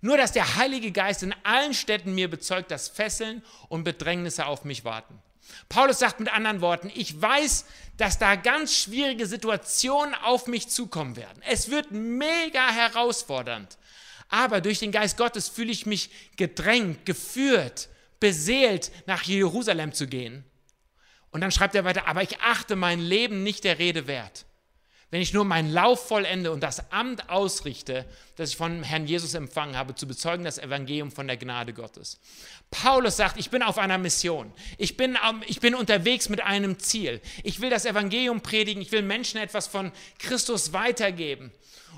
Nur 0.00 0.16
dass 0.16 0.32
der 0.32 0.56
Heilige 0.56 0.90
Geist 0.90 1.22
in 1.22 1.34
allen 1.44 1.74
Städten 1.74 2.14
mir 2.14 2.28
bezeugt, 2.28 2.70
dass 2.70 2.88
Fesseln 2.88 3.44
und 3.68 3.84
Bedrängnisse 3.84 4.46
auf 4.46 4.64
mich 4.64 4.84
warten. 4.84 5.22
Paulus 5.68 6.00
sagt 6.00 6.18
mit 6.18 6.32
anderen 6.32 6.60
Worten, 6.60 6.90
ich 6.94 7.20
weiß, 7.20 7.66
dass 7.98 8.18
da 8.18 8.34
ganz 8.34 8.74
schwierige 8.74 9.26
Situationen 9.26 10.14
auf 10.14 10.48
mich 10.48 10.68
zukommen 10.68 11.16
werden. 11.16 11.40
Es 11.46 11.70
wird 11.70 11.92
mega 11.92 12.68
herausfordernd. 12.70 13.78
Aber 14.28 14.60
durch 14.60 14.80
den 14.80 14.92
Geist 14.92 15.16
Gottes 15.16 15.48
fühle 15.48 15.70
ich 15.70 15.86
mich 15.86 16.10
gedrängt, 16.36 17.06
geführt, 17.06 17.88
beseelt, 18.18 18.90
nach 19.06 19.22
Jerusalem 19.22 19.92
zu 19.92 20.08
gehen. 20.08 20.44
Und 21.30 21.42
dann 21.42 21.52
schreibt 21.52 21.74
er 21.74 21.84
weiter, 21.84 22.08
aber 22.08 22.22
ich 22.22 22.40
achte 22.40 22.76
mein 22.76 22.98
Leben 22.98 23.42
nicht 23.42 23.64
der 23.64 23.78
Rede 23.78 24.06
wert 24.06 24.46
wenn 25.10 25.20
ich 25.20 25.32
nur 25.32 25.44
meinen 25.44 25.72
Lauf 25.72 26.08
vollende 26.08 26.50
und 26.50 26.60
das 26.60 26.90
Amt 26.90 27.30
ausrichte, 27.30 28.04
das 28.34 28.50
ich 28.50 28.56
von 28.56 28.82
Herrn 28.82 29.06
Jesus 29.06 29.34
empfangen 29.34 29.76
habe, 29.76 29.94
zu 29.94 30.06
bezeugen 30.08 30.44
das 30.44 30.58
Evangelium 30.58 31.12
von 31.12 31.28
der 31.28 31.36
Gnade 31.36 31.72
Gottes. 31.72 32.18
Paulus 32.70 33.16
sagt, 33.16 33.38
ich 33.38 33.50
bin 33.50 33.62
auf 33.62 33.78
einer 33.78 33.98
Mission. 33.98 34.52
Ich 34.78 34.96
bin, 34.96 35.16
ich 35.46 35.60
bin 35.60 35.74
unterwegs 35.76 36.28
mit 36.28 36.40
einem 36.40 36.80
Ziel. 36.80 37.20
Ich 37.44 37.60
will 37.60 37.70
das 37.70 37.84
Evangelium 37.84 38.40
predigen. 38.40 38.82
Ich 38.82 38.90
will 38.90 39.02
Menschen 39.02 39.40
etwas 39.40 39.68
von 39.68 39.92
Christus 40.18 40.72
weitergeben. 40.72 41.52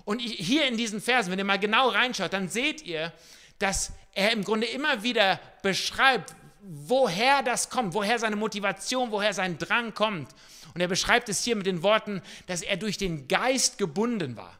Und 0.04 0.20
hier 0.20 0.66
in 0.66 0.76
diesen 0.76 1.00
Versen, 1.00 1.30
wenn 1.30 1.38
ihr 1.38 1.44
mal 1.44 1.58
genau 1.58 1.88
reinschaut, 1.88 2.32
dann 2.32 2.48
seht 2.48 2.82
ihr, 2.82 3.12
dass 3.58 3.92
er 4.12 4.32
im 4.32 4.44
Grunde 4.44 4.66
immer 4.66 5.02
wieder 5.02 5.40
beschreibt, 5.62 6.34
woher 6.60 7.42
das 7.42 7.70
kommt, 7.70 7.94
woher 7.94 8.18
seine 8.18 8.36
Motivation, 8.36 9.10
woher 9.10 9.32
sein 9.32 9.58
Drang 9.58 9.94
kommt. 9.94 10.30
Und 10.78 10.82
er 10.82 10.86
beschreibt 10.86 11.28
es 11.28 11.42
hier 11.42 11.56
mit 11.56 11.66
den 11.66 11.82
Worten, 11.82 12.22
dass 12.46 12.62
er 12.62 12.76
durch 12.76 12.98
den 12.98 13.26
Geist 13.26 13.78
gebunden 13.78 14.36
war. 14.36 14.56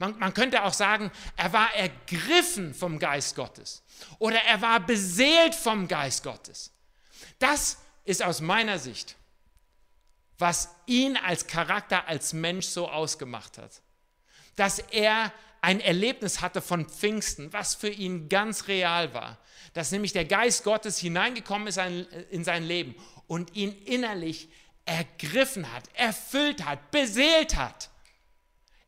Man, 0.00 0.18
man, 0.18 0.34
könnte 0.34 0.64
auch 0.64 0.72
sagen, 0.72 1.12
er 1.36 1.52
war 1.52 1.72
ergriffen 1.76 2.74
vom 2.74 2.98
Geist 2.98 3.36
Gottes 3.36 3.84
oder 4.18 4.42
er 4.42 4.60
war 4.62 4.80
beseelt 4.80 5.54
vom 5.54 5.86
Geist 5.86 6.24
Gottes. 6.24 6.72
Das 7.38 7.76
ist 8.04 8.20
aus 8.20 8.40
meiner 8.40 8.80
Sicht, 8.80 9.14
was 10.38 10.70
ihn 10.86 11.16
als 11.16 11.46
Charakter, 11.46 12.08
als 12.08 12.32
Mensch 12.32 12.66
so 12.66 12.88
ausgemacht 12.88 13.56
hat. 13.56 13.80
Dass 14.56 14.80
er 14.80 15.32
ein 15.60 15.78
Erlebnis 15.78 16.40
hatte 16.40 16.62
von 16.62 16.84
Pfingsten, 16.88 17.52
was 17.52 17.76
für 17.76 17.90
ihn 17.90 18.28
ganz 18.28 18.66
real 18.66 19.14
war. 19.14 19.38
Dass 19.72 19.92
nämlich 19.92 20.12
der 20.12 20.24
Geist 20.24 20.64
Gottes 20.64 20.98
hineingekommen 20.98 21.68
ist 21.68 21.78
in 22.30 22.42
sein 22.42 22.64
Leben 22.64 22.96
und 23.28 23.54
ihn 23.54 23.70
innerlich 23.84 24.48
ergriffen 24.84 25.72
hat, 25.72 25.84
erfüllt 25.94 26.64
hat, 26.64 26.90
beseelt 26.90 27.56
hat. 27.56 27.90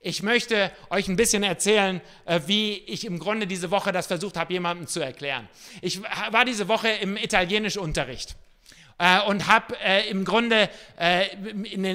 Ich 0.04 0.24
möchte 0.24 0.72
euch 0.90 1.06
ein 1.06 1.14
bisschen 1.14 1.44
erzählen, 1.44 2.00
äh, 2.24 2.40
wie 2.46 2.74
ich 2.74 3.04
im 3.04 3.20
Grunde 3.20 3.46
diese 3.46 3.70
Woche 3.70 3.92
das 3.92 4.08
versucht 4.08 4.36
habe, 4.36 4.52
jemandem 4.52 4.88
zu 4.88 4.98
erklären. 4.98 5.48
Ich 5.80 6.02
war 6.02 6.44
diese 6.44 6.66
Woche 6.66 6.88
im 6.88 7.16
Italienischunterricht 7.16 8.34
äh, 8.98 9.22
und 9.22 9.46
habe 9.46 9.78
äh, 9.78 10.08
im 10.10 10.24
Grunde 10.24 10.68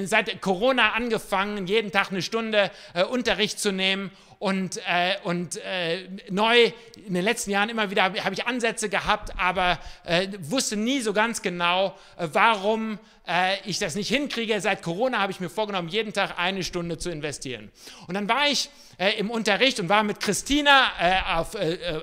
seit 0.04 0.40
Corona 0.40 0.92
angefangen, 0.92 1.66
jeden 1.66 1.92
Tag 1.92 2.10
eine 2.10 2.22
Stunde 2.22 2.70
Unterricht 3.10 3.60
zu 3.60 3.72
nehmen 3.72 4.10
und, 4.38 4.76
äh, 4.86 5.16
und 5.24 5.56
äh, 5.56 6.08
neu 6.30 6.70
in 7.06 7.14
den 7.14 7.24
letzten 7.24 7.50
Jahren 7.50 7.68
immer 7.70 7.90
wieder 7.90 8.04
habe 8.04 8.34
ich 8.34 8.46
Ansätze 8.46 8.88
gehabt, 8.88 9.32
aber 9.36 9.80
äh, 10.04 10.28
wusste 10.40 10.76
nie 10.76 11.00
so 11.00 11.12
ganz 11.12 11.42
genau, 11.42 11.96
äh, 12.16 12.28
warum 12.32 13.00
äh, 13.26 13.56
ich 13.64 13.80
das 13.80 13.96
nicht 13.96 14.08
hinkriege. 14.08 14.60
Seit 14.60 14.82
Corona 14.82 15.18
habe 15.18 15.32
ich 15.32 15.40
mir 15.40 15.50
vorgenommen, 15.50 15.88
jeden 15.88 16.12
Tag 16.12 16.38
eine 16.38 16.62
Stunde 16.62 16.98
zu 16.98 17.10
investieren. 17.10 17.72
Und 18.06 18.14
dann 18.14 18.28
war 18.28 18.48
ich 18.48 18.70
äh, 18.98 19.18
im 19.18 19.28
Unterricht 19.28 19.80
und 19.80 19.88
war 19.88 20.04
mit 20.04 20.20
Christina 20.20 21.38
auf, 21.38 21.56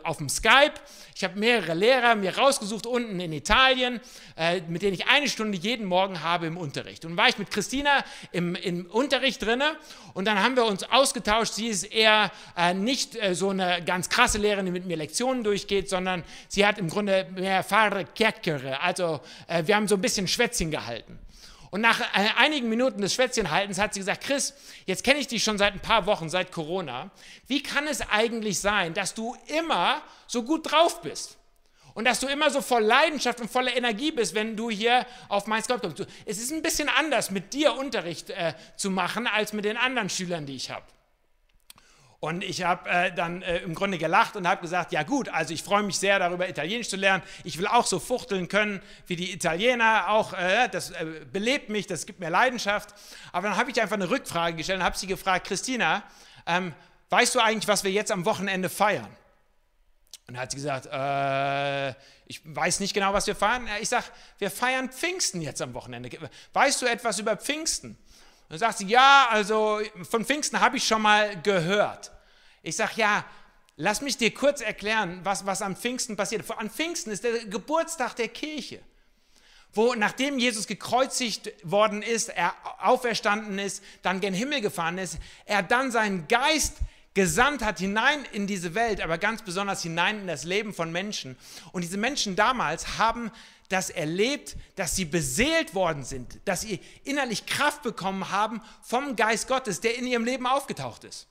auf 0.03 0.17
dem 0.17 0.29
Skype 0.29 0.73
ich 1.17 1.23
habe 1.23 1.39
mehrere 1.39 1.73
Lehrer 1.73 2.15
mir 2.15 2.37
rausgesucht 2.37 2.85
unten 2.85 3.21
in 3.21 3.31
Italien, 3.31 4.01
mit 4.67 4.81
denen 4.81 4.95
ich 4.95 5.07
eine 5.07 5.29
Stunde 5.29 5.57
jeden 5.57 5.85
Morgen 5.85 6.21
habe 6.21 6.45
im 6.45 6.57
Unterricht. 6.57 7.05
Und 7.05 7.15
war 7.15 7.29
ich 7.29 7.37
mit 7.37 7.51
Christina 7.51 8.03
im, 8.33 8.53
im 8.55 8.85
Unterricht 8.87 9.41
drinne 9.41 9.77
und 10.13 10.25
dann 10.25 10.43
haben 10.43 10.57
wir 10.57 10.65
uns 10.65 10.83
ausgetauscht. 10.83 11.53
Sie 11.53 11.67
ist 11.67 11.85
eher 11.85 12.24
äh, 12.57 12.73
nicht 12.73 13.15
äh, 13.15 13.35
so 13.35 13.49
eine 13.49 13.83
ganz 13.83 14.09
krasse 14.09 14.37
Lehrerin, 14.37 14.65
die 14.65 14.71
mit 14.71 14.85
mir 14.85 14.97
Lektionen 14.97 15.43
durchgeht, 15.43 15.89
sondern 15.89 16.23
sie 16.47 16.65
hat 16.65 16.77
im 16.77 16.89
Grunde 16.89 17.27
mehr 17.33 17.63
Fahre 17.63 18.05
Kerkere. 18.05 18.81
Also 18.81 19.21
äh, 19.47 19.63
wir 19.65 19.75
haben 19.75 19.87
so 19.87 19.95
ein 19.95 20.01
bisschen 20.01 20.27
Schwätzchen 20.27 20.71
gehalten. 20.71 21.19
Und 21.75 21.81
nach 21.81 21.99
äh, 21.99 22.29
einigen 22.37 22.69
Minuten 22.69 23.01
des 23.01 23.13
Schwätzchenhaltens 23.13 23.79
hat 23.79 23.93
sie 23.93 23.99
gesagt, 23.99 24.23
Chris, 24.23 24.53
jetzt 24.85 25.03
kenne 25.03 25.19
ich 25.19 25.27
dich 25.27 25.43
schon 25.43 25.57
seit 25.57 25.73
ein 25.73 25.81
paar 25.81 26.05
Wochen, 26.05 26.29
seit 26.29 26.53
Corona. 26.53 27.11
Wie 27.47 27.61
kann 27.61 27.85
es 27.87 27.99
eigentlich 28.01 28.59
sein, 28.59 28.93
dass 28.93 29.13
du 29.13 29.35
immer 29.59 30.01
so 30.25 30.43
gut 30.43 30.71
drauf 30.71 31.01
bist? 31.01 31.37
Und 31.93 32.05
dass 32.05 32.21
du 32.21 32.27
immer 32.27 32.49
so 32.49 32.61
voll 32.61 32.83
Leidenschaft 32.83 33.41
und 33.41 33.49
voller 33.49 33.75
Energie 33.75 34.11
bist, 34.11 34.35
wenn 34.35 34.55
du 34.55 34.69
hier 34.69 35.05
auf 35.27 35.47
Mainz 35.47 35.67
kommst. 35.67 36.05
Es 36.25 36.37
ist 36.37 36.53
ein 36.53 36.61
bisschen 36.61 36.87
anders, 36.87 37.29
mit 37.29 37.53
dir 37.53 37.73
Unterricht 37.73 38.29
äh, 38.29 38.53
zu 38.75 38.89
machen, 38.89 39.27
als 39.27 39.51
mit 39.53 39.65
den 39.65 39.75
anderen 39.75 40.09
Schülern, 40.09 40.45
die 40.45 40.55
ich 40.55 40.71
habe. 40.71 40.85
Und 42.25 42.43
ich 42.43 42.63
habe 42.63 42.89
äh, 42.89 43.13
dann 43.13 43.43
äh, 43.43 43.59
im 43.59 43.75
Grunde 43.75 43.99
gelacht 43.99 44.35
und 44.35 44.47
habe 44.47 44.59
gesagt, 44.59 44.91
ja 44.91 45.03
gut, 45.03 45.29
also 45.29 45.53
ich 45.53 45.61
freue 45.61 45.83
mich 45.83 45.99
sehr 45.99 46.17
darüber, 46.17 46.49
Italienisch 46.49 46.89
zu 46.89 46.95
lernen. 46.95 47.21
Ich 47.43 47.59
will 47.59 47.67
auch 47.67 47.85
so 47.85 47.99
fuchteln 47.99 48.47
können 48.47 48.81
wie 49.05 49.15
die 49.15 49.31
Italiener. 49.31 50.09
Auch 50.09 50.33
äh, 50.33 50.67
das 50.69 50.89
äh, 50.89 51.05
belebt 51.31 51.69
mich, 51.69 51.85
das 51.85 52.07
gibt 52.07 52.19
mir 52.19 52.31
Leidenschaft. 52.31 52.95
Aber 53.31 53.47
dann 53.47 53.57
habe 53.57 53.69
ich 53.69 53.79
einfach 53.79 53.93
eine 53.93 54.09
Rückfrage 54.09 54.55
gestellt 54.57 54.79
und 54.79 54.85
habe 54.85 54.97
sie 54.97 55.05
gefragt, 55.05 55.45
Christina, 55.45 56.01
ähm, 56.47 56.73
weißt 57.11 57.35
du 57.35 57.41
eigentlich, 57.41 57.67
was 57.67 57.83
wir 57.83 57.91
jetzt 57.91 58.11
am 58.11 58.25
Wochenende 58.25 58.69
feiern? 58.69 59.05
Und 60.25 60.33
dann 60.33 60.39
hat 60.39 60.49
sie 60.49 60.57
gesagt, 60.57 60.87
äh, 60.91 61.89
ich 62.25 62.41
weiß 62.43 62.79
nicht 62.79 62.95
genau, 62.95 63.13
was 63.13 63.27
wir 63.27 63.35
feiern. 63.35 63.67
Ich 63.81 63.89
sage, 63.89 64.05
wir 64.39 64.49
feiern 64.49 64.89
Pfingsten 64.89 65.41
jetzt 65.41 65.61
am 65.61 65.75
Wochenende. 65.75 66.09
Weißt 66.53 66.81
du 66.81 66.87
etwas 66.87 67.19
über 67.19 67.37
Pfingsten? 67.37 67.89
Und 67.89 67.97
dann 68.49 68.57
sagt 68.57 68.79
sie, 68.79 68.87
ja, 68.87 69.27
also 69.29 69.79
von 70.09 70.25
Pfingsten 70.25 70.59
habe 70.59 70.77
ich 70.77 70.87
schon 70.87 71.03
mal 71.03 71.39
gehört. 71.43 72.14
Ich 72.65 72.77
sage, 72.77 72.93
ja, 72.95 73.23
lass 73.77 74.01
mich 74.01 74.17
dir 74.17 74.33
kurz 74.33 74.59
erklären, 74.59 75.19
was, 75.23 75.45
was 75.45 75.61
am 75.61 75.75
Pfingsten 75.75 76.15
passiert. 76.15 76.49
An 76.57 76.71
Pfingsten 76.71 77.11
ist 77.11 77.23
der 77.23 77.45
Geburtstag 77.45 78.15
der 78.15 78.27
Kirche, 78.27 78.81
wo 79.71 79.93
nachdem 79.93 80.39
Jesus 80.39 80.65
gekreuzigt 80.65 81.53
worden 81.61 82.01
ist, 82.01 82.29
er 82.29 82.55
auferstanden 82.79 83.59
ist, 83.59 83.83
dann 84.01 84.19
gen 84.19 84.33
Himmel 84.33 84.61
gefahren 84.61 84.97
ist, 84.97 85.19
er 85.45 85.61
dann 85.61 85.91
seinen 85.91 86.27
Geist 86.27 86.77
gesandt 87.13 87.63
hat 87.63 87.77
hinein 87.77 88.25
in 88.31 88.47
diese 88.47 88.73
Welt, 88.73 88.99
aber 88.99 89.19
ganz 89.19 89.43
besonders 89.43 89.83
hinein 89.83 90.21
in 90.21 90.27
das 90.27 90.43
Leben 90.43 90.73
von 90.73 90.91
Menschen. 90.91 91.37
Und 91.71 91.83
diese 91.83 91.97
Menschen 91.97 92.35
damals 92.35 92.97
haben 92.97 93.31
das 93.69 93.91
erlebt, 93.91 94.57
dass 94.75 94.95
sie 94.95 95.05
beseelt 95.05 95.75
worden 95.75 96.03
sind, 96.03 96.39
dass 96.45 96.61
sie 96.61 96.79
innerlich 97.03 97.45
Kraft 97.45 97.83
bekommen 97.83 98.31
haben 98.31 98.59
vom 98.81 99.15
Geist 99.15 99.47
Gottes, 99.47 99.81
der 99.81 99.97
in 99.97 100.07
ihrem 100.07 100.25
Leben 100.25 100.47
aufgetaucht 100.47 101.03
ist. 101.03 101.27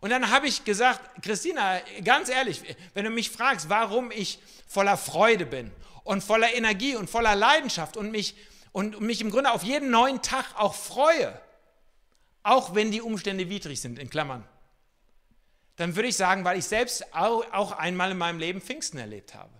Und 0.00 0.10
dann 0.10 0.30
habe 0.30 0.48
ich 0.48 0.64
gesagt, 0.64 1.22
Christina, 1.22 1.80
ganz 2.02 2.30
ehrlich, 2.30 2.62
wenn 2.94 3.04
du 3.04 3.10
mich 3.10 3.30
fragst, 3.30 3.68
warum 3.68 4.10
ich 4.10 4.38
voller 4.66 4.96
Freude 4.96 5.44
bin 5.44 5.70
und 6.04 6.24
voller 6.24 6.54
Energie 6.54 6.96
und 6.96 7.10
voller 7.10 7.36
Leidenschaft 7.36 7.96
und 7.96 8.10
mich, 8.10 8.34
und 8.72 9.00
mich 9.00 9.20
im 9.20 9.30
Grunde 9.30 9.50
auf 9.52 9.62
jeden 9.62 9.90
neuen 9.90 10.22
Tag 10.22 10.46
auch 10.56 10.74
freue, 10.74 11.38
auch 12.42 12.74
wenn 12.74 12.90
die 12.90 13.02
Umstände 13.02 13.50
widrig 13.50 13.80
sind, 13.80 13.98
in 13.98 14.08
Klammern, 14.08 14.44
dann 15.76 15.96
würde 15.96 16.08
ich 16.08 16.16
sagen, 16.16 16.44
weil 16.44 16.58
ich 16.58 16.64
selbst 16.64 17.14
auch 17.14 17.72
einmal 17.72 18.10
in 18.10 18.18
meinem 18.18 18.38
Leben 18.38 18.60
Pfingsten 18.62 18.98
erlebt 18.98 19.34
habe. 19.34 19.52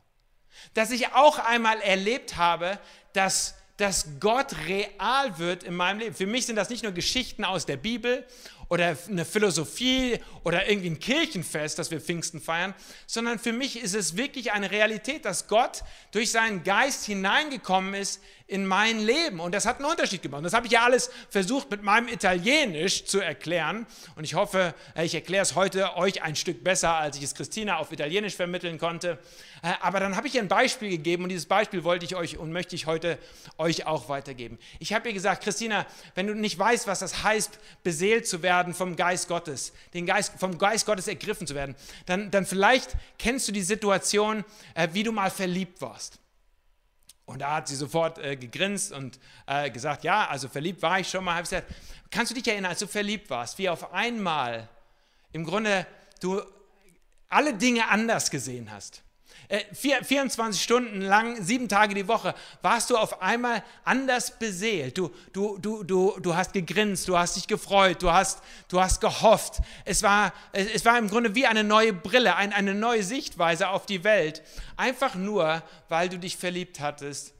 Dass 0.74 0.90
ich 0.90 1.12
auch 1.12 1.38
einmal 1.38 1.81
erlebt 1.81 2.37
habe, 2.37 2.79
dass 3.12 3.55
dass 3.81 4.07
Gott 4.20 4.55
real 4.66 5.38
wird 5.38 5.64
in 5.64 5.74
meinem 5.74 6.00
Leben. 6.00 6.14
Für 6.14 6.26
mich 6.26 6.44
sind 6.44 6.57
das 6.57 6.68
nicht 6.68 6.83
nur 6.83 6.92
Geschichten 6.92 7.44
aus 7.44 7.64
der 7.64 7.79
Bibel 7.79 8.26
oder 8.70 8.96
eine 9.09 9.24
Philosophie 9.24 10.18
oder 10.44 10.68
irgendwie 10.68 10.90
ein 10.90 11.00
Kirchenfest, 11.00 11.78
das 11.78 11.90
wir 11.90 12.00
Pfingsten 12.00 12.40
feiern, 12.40 12.72
sondern 13.06 13.38
für 13.38 13.52
mich 13.52 13.83
ist 13.83 13.94
es 13.94 14.16
wirklich 14.16 14.52
eine 14.52 14.70
Realität, 14.70 15.24
dass 15.24 15.48
Gott 15.48 15.83
durch 16.12 16.30
seinen 16.30 16.62
Geist 16.62 17.04
hineingekommen 17.04 17.94
ist 17.94 18.22
in 18.51 18.67
mein 18.67 18.99
Leben. 18.99 19.39
Und 19.39 19.55
das 19.55 19.65
hat 19.65 19.77
einen 19.77 19.85
Unterschied 19.85 20.23
gemacht. 20.23 20.45
Das 20.45 20.53
habe 20.53 20.67
ich 20.67 20.73
ja 20.73 20.83
alles 20.83 21.11
versucht 21.29 21.71
mit 21.71 21.85
meinem 21.85 22.09
Italienisch 22.09 23.05
zu 23.05 23.21
erklären. 23.21 23.87
Und 24.17 24.25
ich 24.25 24.35
hoffe, 24.35 24.75
äh, 24.97 25.05
ich 25.05 25.15
erkläre 25.15 25.43
es 25.43 25.55
heute 25.55 25.97
euch 25.97 26.23
ein 26.23 26.35
Stück 26.35 26.65
besser, 26.65 26.95
als 26.95 27.17
ich 27.17 27.23
es 27.23 27.35
Christina 27.35 27.79
auf 27.79 27.93
Italienisch 27.93 28.35
vermitteln 28.35 28.79
konnte. 28.79 29.19
Äh, 29.63 29.73
aber 29.81 30.01
dann 30.01 30.17
habe 30.17 30.27
ich 30.27 30.35
ihr 30.35 30.43
ein 30.43 30.49
Beispiel 30.49 30.91
gegeben 30.91 31.23
und 31.23 31.29
dieses 31.29 31.47
Beispiel 31.47 31.85
wollte 31.85 32.05
ich 32.05 32.17
euch 32.17 32.39
und 32.39 32.53
möchte 32.53 32.75
ich 32.75 32.87
heute 32.87 33.19
euch 33.57 33.87
auch 33.87 34.09
weitergeben. 34.09 34.59
Ich 34.81 34.93
habe 34.93 35.09
ihr 35.09 35.15
gesagt, 35.15 35.45
Christina, 35.45 35.87
wenn 36.15 36.27
du 36.27 36.35
nicht 36.35 36.59
weißt, 36.59 36.87
was 36.87 36.99
das 36.99 37.23
heißt, 37.23 37.59
beseelt 37.85 38.27
zu 38.27 38.43
werden 38.43 38.75
vom 38.75 38.97
Geist 38.97 39.29
Gottes, 39.29 39.73
den 39.95 40.07
Geist, 40.07 40.33
vom 40.39 40.59
Geist 40.59 40.87
Gottes 40.87 41.07
ergriffen 41.09 41.47
zu 41.47 41.55
werden, 41.55 41.77
dann, 42.07 42.31
dann 42.31 42.47
vielleicht 42.47 42.97
kennst 43.19 43.47
du 43.47 43.53
die 43.53 43.63
Situation, 43.63 44.45
äh, 44.75 44.89
wie 44.93 45.05
du 45.05 45.13
mal 45.13 45.31
verliebt 45.31 45.81
warst. 45.81 46.19
Und 47.31 47.38
da 47.38 47.55
hat 47.55 47.69
sie 47.69 47.77
sofort 47.77 48.19
äh, 48.19 48.35
gegrinst 48.35 48.90
und 48.90 49.21
äh, 49.47 49.71
gesagt, 49.71 50.03
ja, 50.03 50.27
also 50.27 50.49
verliebt 50.49 50.83
war 50.83 50.99
ich 50.99 51.09
schon 51.09 51.23
mal. 51.23 51.37
Hab 51.37 51.45
ich 51.45 51.51
gesagt, 51.51 51.73
kannst 52.11 52.33
du 52.33 52.35
dich 52.35 52.47
erinnern, 52.49 52.71
als 52.71 52.81
du 52.81 52.88
verliebt 52.88 53.31
warst, 53.31 53.57
wie 53.59 53.69
auf 53.69 53.93
einmal 53.95 54.69
im 55.33 55.45
Grunde 55.45 55.87
du 56.21 56.43
alle 57.29 57.55
Dinge 57.55 57.88
anders 57.88 58.33
gesehen 58.33 58.73
hast? 58.73 59.05
24 59.73 60.61
äh, 60.61 60.63
Stunden 60.63 61.01
lang, 61.01 61.43
sieben 61.43 61.69
Tage 61.69 61.95
die 61.95 62.07
Woche, 62.07 62.35
warst 62.63 62.91
du 62.91 62.97
auf 62.97 63.21
einmal 63.21 63.65
anders 63.85 64.39
beseelt. 64.39 64.97
Du, 64.97 65.11
du, 65.33 65.59
du, 65.59 65.83
du, 65.83 66.17
du 66.21 66.37
hast 66.37 66.53
gegrinst, 66.53 67.09
du 67.09 67.19
hast 67.19 67.37
dich 67.37 67.49
gefreut, 67.49 68.03
du 68.03 68.13
hast, 68.13 68.43
du 68.69 68.81
hast 68.81 69.01
gehofft. 69.01 69.61
Es 69.85 70.03
war, 70.03 70.33
es 70.53 70.85
war 70.85 70.99
im 70.99 71.09
Grunde 71.09 71.35
wie 71.35 71.47
eine 71.47 71.65
neue 71.65 71.93
Brille, 71.93 72.37
ein, 72.37 72.53
eine 72.53 72.75
neue 72.75 73.03
Sichtweise 73.03 73.69
auf 73.69 73.87
die 73.87 74.05
Welt. 74.05 74.43
Einfach 74.77 75.17
nur, 75.17 75.63
weil 75.89 76.09
du 76.09 76.19
dich 76.19 76.37
verliebt 76.37 76.79
hattest. 76.79 77.35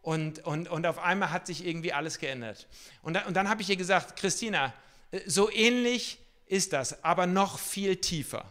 Und, 0.00 0.44
und, 0.44 0.68
und 0.68 0.84
auf 0.84 0.98
einmal 0.98 1.30
hat 1.30 1.46
sich 1.46 1.64
irgendwie 1.64 1.92
alles 1.92 2.18
geändert. 2.18 2.66
Und 3.02 3.14
dann, 3.14 3.26
und 3.26 3.34
dann 3.34 3.48
habe 3.48 3.62
ich 3.62 3.70
ihr 3.70 3.76
gesagt, 3.76 4.16
Christina, 4.16 4.72
äh, 5.12 5.20
so 5.26 5.48
ähnlich 5.48 6.18
ist 6.46 6.72
das, 6.72 7.04
aber 7.04 7.28
noch 7.28 7.60
viel 7.60 7.96
tiefer 7.96 8.44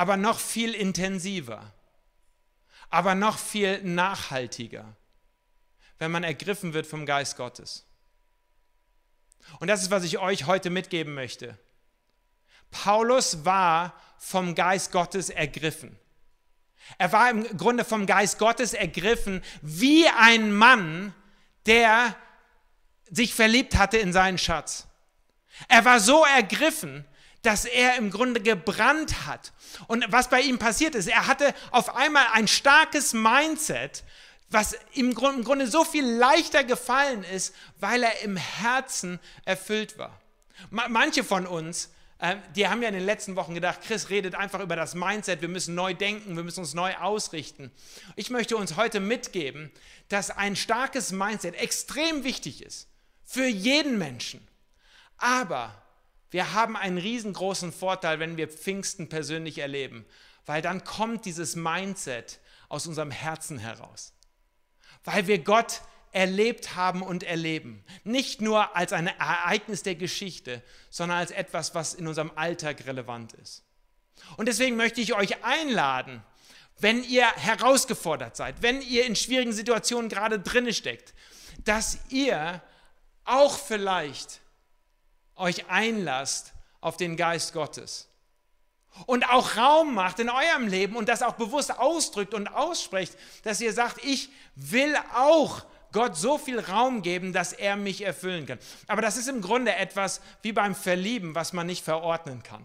aber 0.00 0.16
noch 0.16 0.40
viel 0.40 0.72
intensiver, 0.72 1.74
aber 2.88 3.14
noch 3.14 3.38
viel 3.38 3.82
nachhaltiger, 3.82 4.96
wenn 5.98 6.10
man 6.10 6.24
ergriffen 6.24 6.72
wird 6.72 6.86
vom 6.86 7.04
Geist 7.04 7.36
Gottes. 7.36 7.84
Und 9.58 9.68
das 9.68 9.82
ist, 9.82 9.90
was 9.90 10.04
ich 10.04 10.16
euch 10.16 10.46
heute 10.46 10.70
mitgeben 10.70 11.12
möchte. 11.12 11.58
Paulus 12.70 13.44
war 13.44 13.92
vom 14.16 14.54
Geist 14.54 14.90
Gottes 14.90 15.28
ergriffen. 15.28 15.98
Er 16.96 17.12
war 17.12 17.28
im 17.28 17.58
Grunde 17.58 17.84
vom 17.84 18.06
Geist 18.06 18.38
Gottes 18.38 18.72
ergriffen 18.72 19.44
wie 19.60 20.08
ein 20.08 20.50
Mann, 20.50 21.14
der 21.66 22.16
sich 23.10 23.34
verliebt 23.34 23.76
hatte 23.76 23.98
in 23.98 24.14
seinen 24.14 24.38
Schatz. 24.38 24.86
Er 25.68 25.84
war 25.84 26.00
so 26.00 26.24
ergriffen, 26.24 27.04
dass 27.42 27.64
er 27.64 27.96
im 27.96 28.10
Grunde 28.10 28.40
gebrannt 28.40 29.26
hat. 29.26 29.52
Und 29.86 30.04
was 30.08 30.28
bei 30.28 30.40
ihm 30.40 30.58
passiert 30.58 30.94
ist, 30.94 31.08
er 31.08 31.26
hatte 31.26 31.54
auf 31.70 31.96
einmal 31.96 32.26
ein 32.32 32.48
starkes 32.48 33.12
Mindset, 33.12 34.04
was 34.50 34.76
im 34.94 35.14
Grunde 35.14 35.66
so 35.68 35.84
viel 35.84 36.04
leichter 36.04 36.64
gefallen 36.64 37.24
ist, 37.24 37.54
weil 37.78 38.02
er 38.02 38.22
im 38.22 38.36
Herzen 38.36 39.20
erfüllt 39.44 39.96
war. 39.96 40.20
Manche 40.70 41.24
von 41.24 41.46
uns, 41.46 41.90
äh, 42.18 42.36
die 42.54 42.68
haben 42.68 42.82
ja 42.82 42.88
in 42.88 42.94
den 42.94 43.06
letzten 43.06 43.36
Wochen 43.36 43.54
gedacht, 43.54 43.80
Chris 43.82 44.10
redet 44.10 44.34
einfach 44.34 44.60
über 44.60 44.76
das 44.76 44.94
Mindset, 44.94 45.40
wir 45.40 45.48
müssen 45.48 45.74
neu 45.74 45.94
denken, 45.94 46.36
wir 46.36 46.42
müssen 46.42 46.60
uns 46.60 46.74
neu 46.74 46.94
ausrichten. 46.96 47.70
Ich 48.16 48.28
möchte 48.28 48.56
uns 48.56 48.76
heute 48.76 49.00
mitgeben, 49.00 49.70
dass 50.08 50.30
ein 50.30 50.56
starkes 50.56 51.12
Mindset 51.12 51.54
extrem 51.54 52.24
wichtig 52.24 52.62
ist 52.62 52.88
für 53.24 53.46
jeden 53.46 53.96
Menschen. 53.96 54.46
Aber 55.16 55.80
wir 56.30 56.52
haben 56.52 56.76
einen 56.76 56.98
riesengroßen 56.98 57.72
Vorteil, 57.72 58.20
wenn 58.20 58.36
wir 58.36 58.48
Pfingsten 58.48 59.08
persönlich 59.08 59.58
erleben, 59.58 60.04
weil 60.46 60.62
dann 60.62 60.84
kommt 60.84 61.24
dieses 61.24 61.56
Mindset 61.56 62.40
aus 62.68 62.86
unserem 62.86 63.10
Herzen 63.10 63.58
heraus. 63.58 64.14
Weil 65.04 65.26
wir 65.26 65.38
Gott 65.38 65.82
erlebt 66.12 66.74
haben 66.76 67.02
und 67.02 67.22
erleben. 67.22 67.84
Nicht 68.04 68.40
nur 68.40 68.76
als 68.76 68.92
ein 68.92 69.06
Ereignis 69.06 69.82
der 69.82 69.94
Geschichte, 69.94 70.62
sondern 70.88 71.18
als 71.18 71.30
etwas, 71.30 71.74
was 71.74 71.94
in 71.94 72.06
unserem 72.06 72.32
Alltag 72.34 72.86
relevant 72.86 73.32
ist. 73.34 73.64
Und 74.36 74.46
deswegen 74.46 74.76
möchte 74.76 75.00
ich 75.00 75.14
euch 75.14 75.44
einladen, 75.44 76.22
wenn 76.78 77.04
ihr 77.04 77.26
herausgefordert 77.26 78.36
seid, 78.36 78.62
wenn 78.62 78.80
ihr 78.82 79.06
in 79.06 79.16
schwierigen 79.16 79.52
Situationen 79.52 80.08
gerade 80.08 80.40
drinne 80.40 80.72
steckt, 80.72 81.14
dass 81.64 81.98
ihr 82.08 82.62
auch 83.24 83.58
vielleicht 83.58 84.40
euch 85.40 85.68
einlasst 85.68 86.52
auf 86.80 86.96
den 86.96 87.16
Geist 87.16 87.52
Gottes. 87.52 88.08
Und 89.06 89.28
auch 89.28 89.56
Raum 89.56 89.94
macht 89.94 90.18
in 90.18 90.28
eurem 90.28 90.66
Leben 90.66 90.96
und 90.96 91.08
das 91.08 91.22
auch 91.22 91.34
bewusst 91.34 91.78
ausdrückt 91.78 92.34
und 92.34 92.48
ausspricht, 92.48 93.16
dass 93.44 93.60
ihr 93.60 93.72
sagt, 93.72 94.04
ich 94.04 94.30
will 94.56 94.94
auch 95.14 95.64
Gott 95.92 96.16
so 96.16 96.38
viel 96.38 96.58
Raum 96.60 97.02
geben, 97.02 97.32
dass 97.32 97.52
er 97.52 97.76
mich 97.76 98.04
erfüllen 98.04 98.46
kann. 98.46 98.58
Aber 98.86 99.02
das 99.02 99.16
ist 99.16 99.28
im 99.28 99.40
Grunde 99.40 99.74
etwas 99.74 100.20
wie 100.42 100.52
beim 100.52 100.74
Verlieben, 100.74 101.34
was 101.34 101.52
man 101.52 101.66
nicht 101.66 101.84
verordnen 101.84 102.42
kann. 102.42 102.64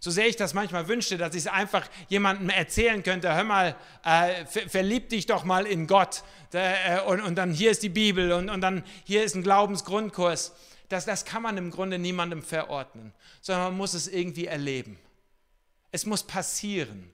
So 0.00 0.10
sehr 0.10 0.26
ich 0.26 0.36
das 0.36 0.52
manchmal 0.52 0.88
wünschte, 0.88 1.16
dass 1.16 1.34
ich 1.34 1.42
es 1.42 1.46
einfach 1.46 1.88
jemandem 2.08 2.50
erzählen 2.50 3.02
könnte, 3.02 3.34
hör 3.34 3.44
mal, 3.44 3.76
äh, 4.04 4.44
ver 4.44 4.68
verlieb 4.68 5.08
dich 5.08 5.26
doch 5.26 5.44
mal 5.44 5.66
in 5.66 5.86
Gott 5.86 6.22
äh, 6.52 7.00
und, 7.02 7.22
und, 7.22 7.36
dann 7.36 7.52
hier 7.52 7.70
ist 7.70 7.82
die 7.82 7.88
Bibel 7.88 8.32
und, 8.32 8.50
und 8.50 8.60
dann 8.60 8.84
hier 9.04 9.24
ist 9.24 9.34
ein 9.36 9.42
Glaubensgrundkurs. 9.42 10.52
Das, 10.88 11.04
das 11.04 11.24
kann 11.24 11.42
man 11.42 11.56
im 11.56 11.70
Grunde 11.70 11.98
niemandem 11.98 12.42
verordnen, 12.42 13.12
sondern 13.40 13.64
man 13.64 13.76
muss 13.76 13.94
es 13.94 14.06
irgendwie 14.08 14.46
erleben. 14.46 14.98
Es 15.90 16.06
muss 16.06 16.22
passieren. 16.22 17.10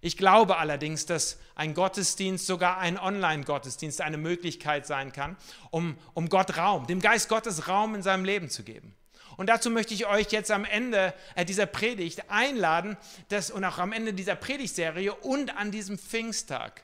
Ich 0.00 0.16
glaube 0.16 0.58
allerdings, 0.58 1.06
dass 1.06 1.38
ein 1.56 1.74
Gottesdienst, 1.74 2.46
sogar 2.46 2.78
ein 2.78 2.98
Online-Gottesdienst, 2.98 4.00
eine 4.00 4.16
Möglichkeit 4.16 4.86
sein 4.86 5.12
kann, 5.12 5.36
um, 5.70 5.98
um 6.14 6.28
Gott 6.28 6.56
Raum, 6.56 6.86
dem 6.86 7.00
Geist 7.00 7.28
Gottes 7.28 7.66
Raum 7.66 7.94
in 7.94 8.02
seinem 8.02 8.24
Leben 8.24 8.48
zu 8.48 8.62
geben. 8.62 8.94
Und 9.36 9.48
dazu 9.48 9.70
möchte 9.70 9.94
ich 9.94 10.06
euch 10.06 10.32
jetzt 10.32 10.50
am 10.50 10.64
Ende 10.64 11.14
äh, 11.36 11.44
dieser 11.44 11.66
Predigt 11.66 12.28
einladen 12.28 12.96
dass, 13.28 13.50
und 13.50 13.64
auch 13.64 13.78
am 13.78 13.92
Ende 13.92 14.12
dieser 14.12 14.34
Predigtserie 14.34 15.14
und 15.14 15.56
an 15.56 15.70
diesem 15.70 15.96
Pfingsttag, 15.98 16.82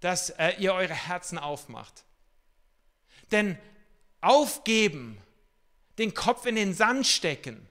dass 0.00 0.30
äh, 0.30 0.54
ihr 0.58 0.74
eure 0.74 0.94
Herzen 0.94 1.38
aufmacht. 1.38 2.04
Denn 3.30 3.58
aufgeben, 4.26 5.18
den 5.98 6.14
Kopf 6.14 6.46
in 6.46 6.56
den 6.56 6.74
Sand 6.74 7.06
stecken, 7.06 7.66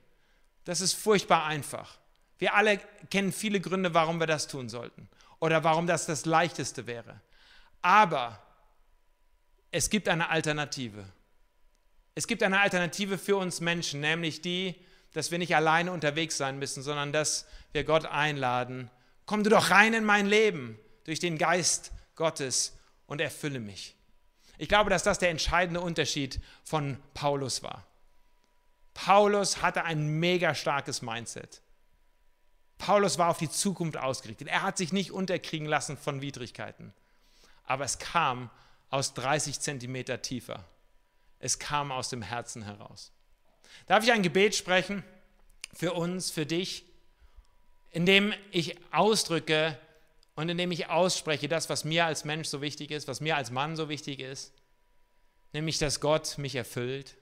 das 0.64 0.82
ist 0.82 0.94
furchtbar 0.94 1.46
einfach. 1.46 1.98
Wir 2.38 2.56
alle 2.56 2.80
kennen 3.12 3.32
viele 3.32 3.60
Gründe, 3.60 3.94
warum 3.94 4.20
wir 4.20 4.28
das 4.28 4.48
tun 4.48 4.70
sollten 4.70 5.08
oder 5.40 5.64
warum 5.64 5.86
das 5.88 6.06
das 6.06 6.26
Leichteste 6.26 6.88
wäre. 6.88 7.22
Aber 7.82 8.42
es 9.72 9.90
gibt 9.90 10.08
eine 10.08 10.30
Alternative. 10.30 11.06
Es 12.16 12.28
gibt 12.28 12.42
eine 12.42 12.60
Alternative 12.60 13.18
für 13.18 13.36
uns 13.36 13.60
Menschen, 13.60 14.00
nämlich 14.00 14.42
die, 14.42 14.76
dass 15.14 15.32
wir 15.32 15.38
nicht 15.38 15.56
alleine 15.56 15.92
unterwegs 15.92 16.38
sein 16.38 16.58
müssen, 16.58 16.82
sondern 16.82 17.12
dass 17.12 17.46
wir 17.74 17.84
Gott 17.84 18.06
einladen. 18.06 18.90
Komm 19.26 19.44
du 19.44 19.50
doch 19.50 19.70
rein 19.70 19.94
in 19.94 20.04
mein 20.04 20.26
Leben 20.26 20.80
durch 21.04 21.20
den 21.20 21.38
Geist 21.38 21.92
Gottes 22.16 22.78
und 23.06 23.22
erfülle 23.22 23.60
mich. 23.60 23.95
Ich 24.58 24.70
glaube, 24.70 24.90
dass 24.90 25.04
das 25.04 25.20
der 25.20 25.30
entscheidende 25.30 25.82
Unterschied 25.82 26.40
von 26.64 26.98
Paulus 27.14 27.64
war. 27.64 27.86
Paulus 28.94 29.62
hatte 29.62 29.84
ein 29.84 30.08
mega 30.08 30.56
starkes 30.56 31.02
Mindset. 31.02 31.62
Paulus 32.78 33.18
war 33.18 33.30
auf 33.30 33.38
die 33.38 33.50
Zukunft 33.50 33.98
ausgerichtet. 33.98 34.48
Er 34.48 34.64
hat 34.64 34.78
sich 34.78 34.94
nicht 34.94 35.12
unterkriegen 35.12 35.68
lassen 35.68 35.98
von 35.98 36.22
Widrigkeiten. 36.22 36.94
Aber 37.66 37.84
es 37.84 38.00
kam 38.00 38.50
aus 38.90 39.14
30 39.14 39.60
Zentimeter 39.60 40.22
tiefer. 40.22 40.64
Es 41.40 41.60
kam 41.60 41.92
aus 41.92 42.10
dem 42.10 42.22
Herzen 42.22 42.64
heraus. 42.64 43.12
Darf 43.88 44.04
ich 44.04 44.12
ein 44.12 44.24
Gebet 44.24 44.56
sprechen 44.56 45.04
für 45.74 45.94
uns, 45.94 46.32
für 46.32 46.46
dich, 46.46 46.86
in 47.92 48.06
dem 48.06 48.34
ich 48.52 48.78
ausdrücke 48.94 49.78
und 50.36 50.50
in 50.50 50.58
dem 50.58 50.72
ich 50.72 50.88
ausspreche 50.90 51.48
das, 51.48 51.70
was 51.70 51.86
mir 51.86 52.06
als 52.06 52.26
Mensch 52.26 52.48
so 52.48 52.62
wichtig 52.62 52.92
ist, 52.92 53.08
was 53.08 53.22
mir 53.22 53.38
als 53.38 53.52
Mann 53.52 53.76
so 53.76 53.90
wichtig 53.90 54.20
ist, 54.20 54.54
nämlich, 55.54 55.78
dass 55.78 56.02
Gott 56.02 56.38
mich 56.38 56.56
erfüllt, 56.56 57.16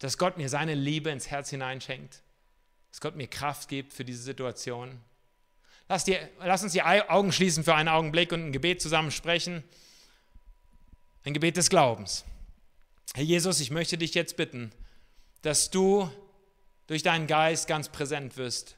dass 0.00 0.18
Gott 0.18 0.36
mir 0.36 0.48
seine 0.48 0.74
Liebe 0.74 1.10
ins 1.10 1.30
Herz 1.30 1.50
hineinschenkt, 1.50 2.22
dass 2.90 3.00
Gott 3.00 3.16
mir 3.16 3.28
Kraft 3.28 3.68
gibt 3.68 3.92
für 3.92 4.04
diese 4.04 4.22
Situation. 4.22 5.00
Lass, 5.88 6.04
dir, 6.04 6.28
lass 6.40 6.62
uns 6.62 6.72
die 6.72 6.82
Augen 6.82 7.32
schließen 7.32 7.64
für 7.64 7.74
einen 7.74 7.88
Augenblick 7.88 8.32
und 8.32 8.46
ein 8.46 8.52
Gebet 8.52 8.80
zusammen 8.80 9.10
sprechen. 9.10 9.62
Ein 11.24 11.34
Gebet 11.34 11.56
des 11.56 11.68
Glaubens. 11.68 12.24
Herr 13.14 13.24
Jesus, 13.24 13.60
ich 13.60 13.70
möchte 13.70 13.98
dich 13.98 14.14
jetzt 14.14 14.36
bitten, 14.36 14.72
dass 15.42 15.70
du 15.70 16.10
durch 16.86 17.02
deinen 17.02 17.26
Geist 17.26 17.66
ganz 17.66 17.88
präsent 17.88 18.36
wirst 18.36 18.76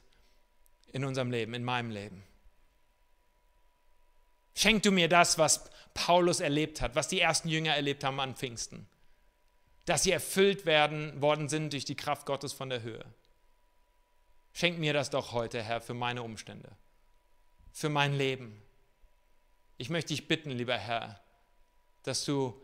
in 0.91 1.05
unserem 1.05 1.31
Leben, 1.31 1.53
in 1.53 1.63
meinem 1.63 1.91
Leben. 1.91 2.23
Schenk 4.55 4.83
du 4.83 4.91
mir 4.91 5.09
das, 5.09 5.37
was 5.37 5.69
Paulus 5.93 6.39
erlebt 6.39 6.81
hat, 6.81 6.95
was 6.95 7.07
die 7.07 7.19
ersten 7.19 7.49
Jünger 7.49 7.75
erlebt 7.75 8.03
haben 8.03 8.19
an 8.19 8.35
Pfingsten, 8.35 8.87
dass 9.85 10.03
sie 10.03 10.11
erfüllt 10.11 10.65
werden 10.65 11.21
worden 11.21 11.49
sind 11.49 11.73
durch 11.73 11.85
die 11.85 11.95
Kraft 11.95 12.25
Gottes 12.25 12.53
von 12.53 12.69
der 12.69 12.81
Höhe. 12.81 13.05
Schenk 14.53 14.77
mir 14.77 14.93
das 14.93 15.09
doch 15.09 15.31
heute, 15.31 15.61
Herr, 15.61 15.81
für 15.81 15.93
meine 15.93 16.23
Umstände, 16.23 16.69
für 17.71 17.89
mein 17.89 18.13
Leben. 18.13 18.61
Ich 19.77 19.89
möchte 19.89 20.09
dich 20.13 20.27
bitten, 20.27 20.51
lieber 20.51 20.77
Herr, 20.77 21.19
dass 22.03 22.25
du 22.25 22.59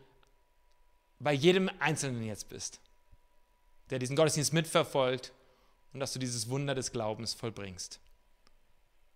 bei 1.19 1.33
jedem 1.33 1.69
Einzelnen 1.79 2.23
jetzt 2.23 2.49
bist, 2.49 2.79
der 3.89 3.99
diesen 3.99 4.15
Gottesdienst 4.15 4.53
mitverfolgt 4.53 5.33
und 5.93 5.99
dass 5.99 6.13
du 6.13 6.19
dieses 6.19 6.49
Wunder 6.49 6.75
des 6.75 6.91
Glaubens 6.91 7.33
vollbringst. 7.33 7.99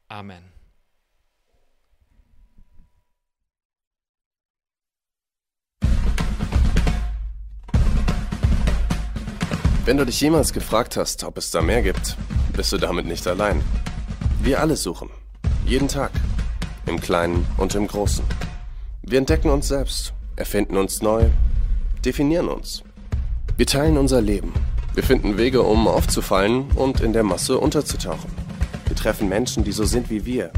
Amen. 0.08 0.63
Wenn 9.86 9.98
du 9.98 10.06
dich 10.06 10.20
jemals 10.22 10.54
gefragt 10.54 10.98
hast, 10.98 11.24
ob 11.24 11.38
es 11.38 11.52
da 11.52 11.62
mehr 11.62 11.82
gibt, 11.82 12.18
bist 12.54 12.72
du 12.72 12.78
damit 12.78 13.06
nicht 13.06 13.28
allein. 13.28 13.62
Wir 14.42 14.60
alle 14.62 14.76
suchen. 14.76 15.10
Jeden 15.66 15.88
Tag. 15.88 16.12
Im 16.86 17.00
Kleinen 17.00 17.46
und 17.58 17.76
im 17.76 17.88
Großen. 17.88 18.24
Wir 19.02 19.18
entdecken 19.18 19.50
uns 19.50 19.68
selbst, 19.68 20.14
erfinden 20.36 20.78
uns 20.78 21.02
neu 21.02 21.30
definieren 22.04 22.50
uns. 22.50 22.84
Wir 23.58 23.66
teilen 23.66 23.98
unser 23.98 24.22
Leben. 24.22 24.52
Wir 24.94 25.04
finden 25.04 25.38
Wege, 25.38 25.62
um 25.62 25.88
aufzufallen 25.88 26.66
und 26.76 27.00
in 27.00 27.14
der 27.14 27.24
Masse 27.24 27.58
unterzutauchen. 27.58 28.30
Wir 28.88 28.96
treffen 28.96 29.30
Menschen, 29.30 29.64
die 29.64 29.72
so 29.72 29.86
sind 29.86 30.10
wie 30.10 30.26
wir. 30.26 30.52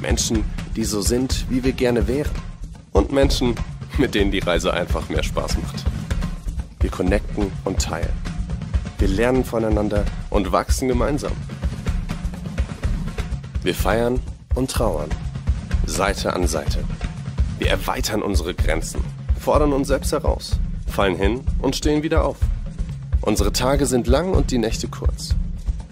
Menschen, 0.00 0.44
die 0.76 0.84
so 0.84 1.00
sind, 1.00 1.46
wie 1.50 1.64
wir 1.64 1.72
gerne 1.72 2.06
wären. 2.08 2.32
Und 2.92 3.12
Menschen, 3.12 3.54
mit 3.98 4.14
denen 4.14 4.30
die 4.30 4.38
Reise 4.38 4.72
einfach 4.72 5.08
mehr 5.08 5.22
Spaß 5.22 5.58
macht. 5.58 5.84
Wir 6.80 6.90
connecten 6.90 7.52
und 7.64 7.80
teilen. 7.80 8.21
Wir 9.02 9.08
lernen 9.08 9.44
voneinander 9.44 10.04
und 10.30 10.52
wachsen 10.52 10.86
gemeinsam. 10.86 11.32
Wir 13.64 13.74
feiern 13.74 14.20
und 14.54 14.70
trauern. 14.70 15.10
Seite 15.86 16.32
an 16.34 16.46
Seite. 16.46 16.84
Wir 17.58 17.70
erweitern 17.70 18.22
unsere 18.22 18.54
Grenzen 18.54 19.02
fordern 19.40 19.72
uns 19.72 19.88
selbst 19.88 20.12
heraus, 20.12 20.52
fallen 20.86 21.16
hin 21.16 21.40
und 21.60 21.74
stehen 21.74 22.04
wieder 22.04 22.24
auf. 22.24 22.36
Unsere 23.22 23.50
Tage 23.50 23.86
sind 23.86 24.06
lang 24.06 24.34
und 24.34 24.52
die 24.52 24.58
Nächte 24.58 24.86
kurz. 24.86 25.34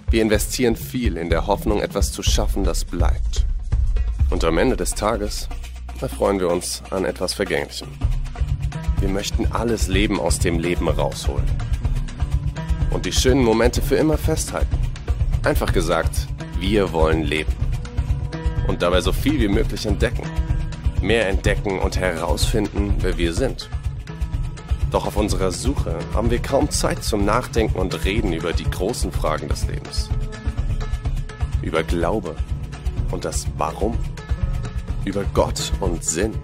Wir 0.08 0.22
investieren 0.22 0.76
viel 0.76 1.16
in 1.16 1.30
der 1.30 1.48
Hoffnung, 1.48 1.80
etwas 1.80 2.12
zu 2.12 2.22
schaffen, 2.22 2.62
das 2.62 2.84
bleibt. 2.84 3.44
Und 4.30 4.44
am 4.44 4.56
Ende 4.56 4.76
des 4.76 4.94
Tages 4.94 5.48
erfreuen 6.00 6.38
wir 6.38 6.48
uns 6.48 6.84
an 6.90 7.04
etwas 7.04 7.34
Vergänglichem. 7.34 7.88
Wir 9.00 9.08
möchten 9.08 9.50
alles 9.50 9.88
Leben 9.88 10.20
aus 10.20 10.38
dem 10.38 10.60
Leben 10.60 10.88
rausholen. 10.88 11.69
Und 12.90 13.06
die 13.06 13.12
schönen 13.12 13.44
Momente 13.44 13.80
für 13.82 13.96
immer 13.96 14.18
festhalten. 14.18 14.76
Einfach 15.44 15.72
gesagt, 15.72 16.26
wir 16.58 16.92
wollen 16.92 17.22
leben. 17.22 17.52
Und 18.66 18.82
dabei 18.82 19.00
so 19.00 19.12
viel 19.12 19.40
wie 19.40 19.48
möglich 19.48 19.86
entdecken 19.86 20.24
mehr 21.02 21.28
entdecken 21.28 21.78
und 21.78 21.98
herausfinden, 21.98 22.94
wer 23.00 23.16
wir 23.16 23.32
sind. 23.32 23.68
Doch 24.90 25.06
auf 25.06 25.16
unserer 25.16 25.52
Suche 25.52 25.98
haben 26.14 26.30
wir 26.30 26.40
kaum 26.40 26.70
Zeit 26.70 27.04
zum 27.04 27.24
Nachdenken 27.24 27.78
und 27.78 28.04
Reden 28.04 28.32
über 28.32 28.52
die 28.52 28.68
großen 28.68 29.12
Fragen 29.12 29.48
des 29.48 29.66
Lebens. 29.66 30.08
Über 31.62 31.82
Glaube 31.82 32.34
und 33.10 33.24
das 33.24 33.46
Warum. 33.56 33.96
Über 35.04 35.24
Gott 35.32 35.72
und 35.80 36.04
Sinn. 36.04 36.34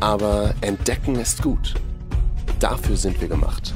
Aber 0.00 0.54
entdecken 0.60 1.16
ist 1.16 1.42
gut. 1.42 1.74
Dafür 2.60 2.96
sind 2.96 3.20
wir 3.20 3.28
gemacht. 3.28 3.74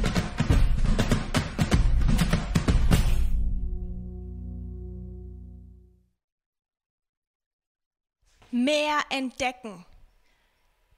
Mehr 8.52 8.98
entdecken, 9.10 9.84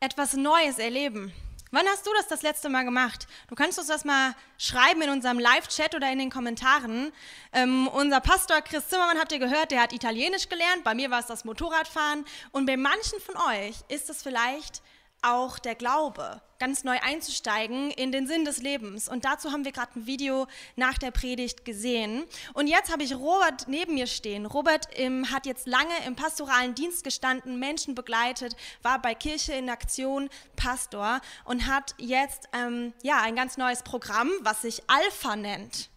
etwas 0.01 0.35
Neues 0.35 0.79
erleben. 0.79 1.33
Wann 1.75 1.87
hast 1.87 2.07
du 2.07 2.11
das 2.19 2.29
das 2.29 2.43
letzte 2.43 2.69
Mal 2.69 2.85
gemacht? 2.85 3.27
Du 3.49 3.55
kannst 3.55 3.79
uns 3.79 3.89
das 3.89 4.05
mal 4.05 4.35
schreiben 4.59 5.01
in 5.01 5.09
unserem 5.09 5.39
Live-Chat 5.39 5.95
oder 5.95 6.13
in 6.13 6.19
den 6.19 6.29
Kommentaren. 6.29 7.11
Ähm, 7.51 7.89
unser 7.89 8.21
Pastor 8.21 8.61
Chris 8.61 8.89
Zimmermann 8.89 9.19
habt 9.19 9.33
ihr 9.33 9.39
gehört, 9.39 9.71
der 9.71 9.81
hat 9.81 9.95
Italienisch 9.95 10.51
gelernt. 10.51 10.85
Bei 10.85 10.95
mir 10.95 11.11
war 11.11 11.21
es 11.21 11.27
das 11.29 11.47
Motorradfahren. 11.47 12.27
Und 12.51 12.67
bei 12.67 12.77
manchen 12.77 13.19
von 13.21 13.37
euch 13.37 13.77
ist 13.89 14.11
es 14.11 14.23
vielleicht 14.23 14.83
auch 15.23 15.59
der 15.59 15.75
Glaube, 15.75 16.41
ganz 16.59 16.85
neu 16.85 16.97
einzusteigen 17.01 17.91
in 17.91 18.13
den 18.13 18.27
Sinn 18.27 18.45
des 18.45 18.63
Lebens. 18.63 19.09
Und 19.09 19.25
dazu 19.25 19.51
haben 19.51 19.65
wir 19.65 19.73
gerade 19.73 19.99
ein 19.99 20.07
Video 20.07 20.47
nach 20.77 20.99
der 20.99 21.11
Predigt 21.11 21.65
gesehen. 21.65 22.25
Und 22.55 22.69
jetzt 22.69 22.93
habe 22.93 23.03
ich 23.03 23.15
Robert 23.15 23.67
neben 23.67 23.95
mir 23.95 24.07
stehen. 24.07 24.47
Robert 24.47 24.87
ähm, 24.95 25.31
hat 25.33 25.47
jetzt 25.47 25.67
lange 25.67 25.95
im 26.07 26.15
pastoralen 26.15 26.75
Dienst 26.75 27.03
gestanden, 27.03 27.59
Menschen 27.59 27.95
begleitet, 27.95 28.55
war 28.83 29.03
bei 29.03 29.15
Kirche 29.15 29.55
in 29.55 29.71
Aktion 29.71 30.29
Pastor 30.55 31.21
und 31.45 31.67
hat 31.67 31.95
jetzt 31.99 32.49
ähm, 32.53 32.93
ja, 33.03 33.21
ein 33.23 33.35
ganz 33.35 33.57
neues 33.57 33.83
Programm, 33.83 34.31
was 34.43 34.63
sich 34.63 34.83
Alpha 34.87 35.35
nennt. 35.35 35.89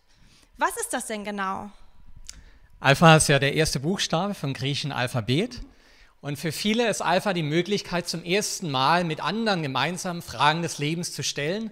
Was 0.58 0.78
ist 0.78 0.94
das 0.94 1.08
denn 1.08 1.24
genau? 1.24 1.70
Alpha 2.80 3.18
ist 3.18 3.28
ja 3.28 3.40
der 3.40 3.54
erste 3.54 3.80
Buchstabe 3.80 4.34
vom 4.34 4.54
griechischen 4.54 4.92
Alphabet. 4.92 5.62
Und 6.26 6.38
für 6.40 6.52
viele 6.52 6.90
ist 6.90 7.04
Alpha 7.04 7.34
die 7.34 7.44
Möglichkeit, 7.44 8.08
zum 8.08 8.24
ersten 8.24 8.72
Mal 8.72 9.04
mit 9.04 9.22
anderen 9.22 9.62
gemeinsam 9.62 10.24
Fragen 10.24 10.64
des 10.64 10.80
Lebens 10.80 11.14
zu 11.14 11.22
stellen, 11.22 11.70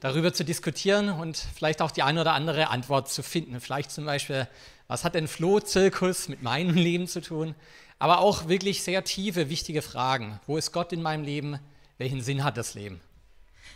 darüber 0.00 0.32
zu 0.32 0.44
diskutieren 0.44 1.08
und 1.08 1.36
vielleicht 1.54 1.80
auch 1.80 1.92
die 1.92 2.02
eine 2.02 2.22
oder 2.22 2.32
andere 2.32 2.68
Antwort 2.70 3.08
zu 3.08 3.22
finden. 3.22 3.60
Vielleicht 3.60 3.92
zum 3.92 4.04
Beispiel, 4.04 4.48
was 4.88 5.04
hat 5.04 5.14
denn 5.14 5.28
Flohzirkus 5.28 6.26
mit 6.28 6.42
meinem 6.42 6.74
Leben 6.74 7.06
zu 7.06 7.20
tun? 7.20 7.54
Aber 8.00 8.18
auch 8.18 8.48
wirklich 8.48 8.82
sehr 8.82 9.04
tiefe, 9.04 9.50
wichtige 9.50 9.82
Fragen. 9.82 10.40
Wo 10.48 10.56
ist 10.56 10.72
Gott 10.72 10.92
in 10.92 11.00
meinem 11.00 11.22
Leben? 11.22 11.60
Welchen 11.96 12.22
Sinn 12.22 12.42
hat 12.42 12.56
das 12.56 12.74
Leben? 12.74 13.00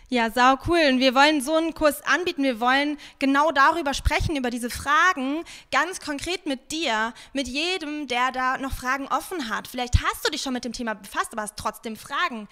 Ja, 0.09 0.31
sau 0.31 0.55
cool. 0.69 0.79
Und 0.89 1.01
wir 1.01 1.17
wollen 1.17 1.41
so 1.41 1.57
einen 1.57 1.75
Kurs 1.75 2.01
anbieten. 2.03 2.45
Wir 2.45 2.61
wollen 2.61 2.97
genau 3.19 3.51
darüber 3.51 3.93
sprechen, 3.93 4.37
über 4.37 4.51
diese 4.51 4.71
Fragen, 4.71 5.43
ganz 5.73 6.01
konkret 6.01 6.47
mit 6.47 6.71
dir, 6.71 7.13
mit 7.33 7.49
jedem, 7.49 8.07
der 8.07 8.31
da 8.31 8.57
noch 8.59 8.73
Fragen 8.73 9.09
offen 9.09 9.49
hat. 9.51 9.67
Vielleicht 9.67 9.95
hast 9.97 10.25
du 10.25 10.31
dich 10.31 10.43
schon 10.43 10.53
mit 10.53 10.65
dem 10.65 10.73
Thema 10.73 10.95
befasst, 10.95 11.33
aber 11.33 11.43
hast 11.43 11.57
trotzdem 11.57 11.97
Fragen. 11.97 12.49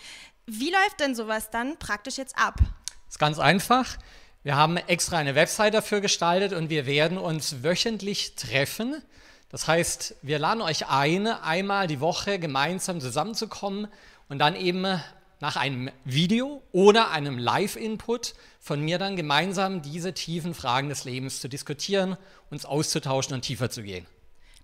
Wie 0.46 0.70
läuft 0.70 0.98
denn 0.98 1.14
sowas 1.14 1.50
dann 1.50 1.78
praktisch 1.78 2.18
jetzt 2.18 2.36
ab? 2.36 2.56
Das 2.58 3.14
ist 3.14 3.18
ganz 3.20 3.38
einfach. 3.38 3.98
Wir 4.42 4.56
haben 4.56 4.76
extra 4.76 5.18
eine 5.18 5.36
Website 5.36 5.74
dafür 5.74 6.00
gestaltet 6.00 6.52
und 6.52 6.70
wir 6.70 6.86
werden 6.86 7.18
uns 7.18 7.62
wöchentlich 7.62 8.34
treffen. 8.34 9.00
Das 9.48 9.68
heißt, 9.68 10.16
wir 10.22 10.40
laden 10.40 10.60
euch 10.60 10.88
ein, 10.88 11.28
einmal 11.28 11.86
die 11.86 12.00
Woche 12.00 12.40
gemeinsam 12.40 13.00
zusammenzukommen 13.00 13.86
und 14.28 14.40
dann 14.40 14.56
eben 14.56 15.00
nach 15.44 15.56
einem 15.56 15.90
Video 16.06 16.62
oder 16.72 17.10
einem 17.10 17.36
Live-Input 17.36 18.32
von 18.60 18.80
mir 18.80 18.96
dann 18.96 19.14
gemeinsam 19.14 19.82
diese 19.82 20.14
tiefen 20.14 20.54
Fragen 20.54 20.88
des 20.88 21.04
Lebens 21.04 21.42
zu 21.42 21.50
diskutieren, 21.50 22.16
uns 22.48 22.64
auszutauschen 22.64 23.34
und 23.34 23.42
tiefer 23.42 23.68
zu 23.68 23.82
gehen. 23.82 24.06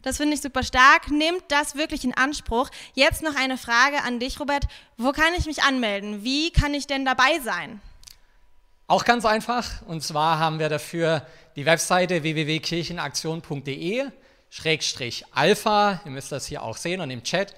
Das 0.00 0.16
finde 0.16 0.36
ich 0.36 0.40
super 0.40 0.62
stark. 0.62 1.10
Nehmt 1.10 1.42
das 1.48 1.74
wirklich 1.74 2.02
in 2.04 2.14
Anspruch. 2.16 2.70
Jetzt 2.94 3.22
noch 3.22 3.36
eine 3.36 3.58
Frage 3.58 4.02
an 4.04 4.20
dich, 4.20 4.40
Robert. 4.40 4.68
Wo 4.96 5.12
kann 5.12 5.34
ich 5.36 5.44
mich 5.44 5.62
anmelden? 5.62 6.24
Wie 6.24 6.50
kann 6.50 6.72
ich 6.72 6.86
denn 6.86 7.04
dabei 7.04 7.38
sein? 7.44 7.82
Auch 8.86 9.04
ganz 9.04 9.26
einfach. 9.26 9.82
Und 9.82 10.02
zwar 10.02 10.38
haben 10.38 10.60
wir 10.60 10.70
dafür 10.70 11.26
die 11.56 11.66
Webseite 11.66 12.22
www.kirchenaktion.de 12.22 14.06
Schrägstrich 14.48 15.26
Alpha. 15.32 16.00
Ihr 16.06 16.10
müsst 16.10 16.32
das 16.32 16.46
hier 16.46 16.62
auch 16.62 16.78
sehen 16.78 17.02
und 17.02 17.10
im 17.10 17.22
Chat. 17.22 17.54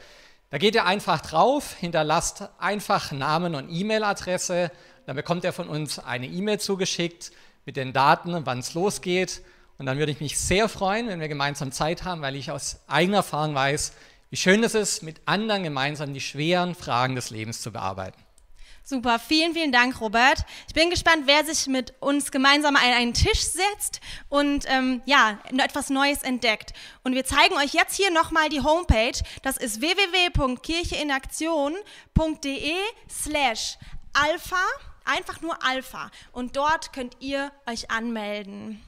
Da 0.53 0.59
geht 0.59 0.75
ihr 0.75 0.85
einfach 0.85 1.23
drauf, 1.23 1.77
hinterlasst 1.81 2.47
einfach 2.59 3.11
Namen 3.11 3.55
und 3.55 3.71
E-Mail-Adresse. 3.71 4.71
Dann 5.07 5.17
bekommt 5.17 5.45
ihr 5.45 5.53
von 5.55 5.67
uns 5.67 5.99
eine 5.99 6.27
E-Mail 6.27 6.61
zugeschickt 6.61 7.33
mit 7.65 7.79
den 7.79 7.95
Daten, 7.95 8.45
wann 8.45 8.59
es 8.59 8.75
losgeht. 8.75 9.41
Und 9.79 9.87
dann 9.87 9.97
würde 9.97 10.13
ich 10.13 10.21
mich 10.21 10.39
sehr 10.39 10.69
freuen, 10.69 11.09
wenn 11.09 11.21
wir 11.21 11.29
gemeinsam 11.29 11.73
Zeit 11.73 12.05
haben, 12.05 12.21
weil 12.21 12.37
ich 12.37 12.51
aus 12.51 12.81
eigener 12.87 13.17
Erfahrung 13.17 13.55
weiß, 13.55 13.95
wie 14.29 14.37
schön 14.37 14.63
es 14.63 14.75
ist, 14.75 15.03
mit 15.03 15.23
anderen 15.25 15.63
gemeinsam 15.63 16.13
die 16.13 16.21
schweren 16.21 16.75
Fragen 16.75 17.15
des 17.15 17.31
Lebens 17.31 17.63
zu 17.63 17.73
bearbeiten. 17.73 18.22
Super, 18.85 19.21
vielen, 19.21 19.55
vielen 19.55 19.71
Dank, 19.71 20.01
Robert. 20.01 20.45
Ich 20.67 20.75
bin 20.75 20.91
gespannt, 20.91 21.23
wer 21.27 21.45
sich 21.45 21.69
mit 21.69 21.95
uns 22.01 22.33
gemeinsam 22.33 22.75
an 22.75 22.83
einen 22.83 23.15
Tisch 23.15 23.41
setzt 23.41 24.01
und 24.29 24.65
ähm, 24.67 25.03
ja, 25.07 25.39
etwas 25.57 25.89
Neues 25.89 26.25
entdeckt. 26.25 26.73
Und 27.05 27.15
wir 27.15 27.25
zeigen 27.25 27.55
euch 27.55 27.75
jetzt 27.75 27.95
hier 27.95 28.11
nochmal 28.11 28.49
die 28.49 28.61
Homepage. 28.61 29.13
Das 29.43 29.57
ist 29.57 29.81
www.kircheinaktion.de 29.81 32.75
slash 33.09 33.79
alpha, 34.13 34.65
einfach 35.05 35.41
nur 35.43 35.65
alpha. 35.65 36.11
Und 36.33 36.57
dort 36.57 36.93
könnt 36.93 37.17
ihr 37.21 37.53
euch 37.67 37.89
anmelden. 37.89 38.83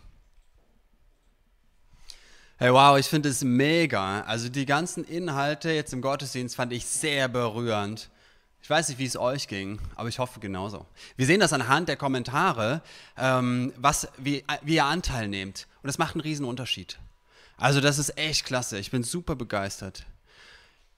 Hey, 2.57 2.73
wow, 2.73 2.99
ich 2.99 3.07
finde 3.07 3.29
es 3.29 3.45
mega. 3.45 4.23
Also 4.23 4.49
die 4.49 4.67
ganzen 4.67 5.05
Inhalte 5.05 5.71
jetzt 5.71 5.93
im 5.93 6.01
Gottesdienst 6.01 6.57
fand 6.57 6.73
ich 6.73 6.85
sehr 6.85 7.29
berührend. 7.29 8.11
Ich 8.65 8.71
weiß 8.71 8.89
nicht, 8.89 8.99
wie 8.99 9.05
es 9.05 9.19
euch 9.19 9.47
ging, 9.47 9.79
aber 9.95 10.09
ich 10.09 10.19
hoffe 10.19 10.41
genauso. 10.41 10.87
Wir 11.17 11.27
sehen 11.27 11.39
das 11.39 11.53
anhand 11.53 11.87
der 11.87 11.99
Kommentare, 11.99 12.81
ähm, 13.19 13.75
was, 13.77 14.09
wie, 14.17 14.43
wie 14.63 14.77
ihr 14.77 14.87
Anteil 14.87 15.29
nehmt. 15.29 15.67
Und 15.83 15.89
das 15.89 15.99
macht 15.99 16.15
einen 16.15 16.23
riesen 16.23 16.47
Unterschied. 16.47 16.99
Also 17.59 17.83
das 17.83 17.99
ist 17.99 18.17
echt 18.17 18.47
klasse. 18.47 18.79
Ich 18.79 18.91
bin 18.91 19.03
super 19.03 19.37
begeistert. 19.37 20.07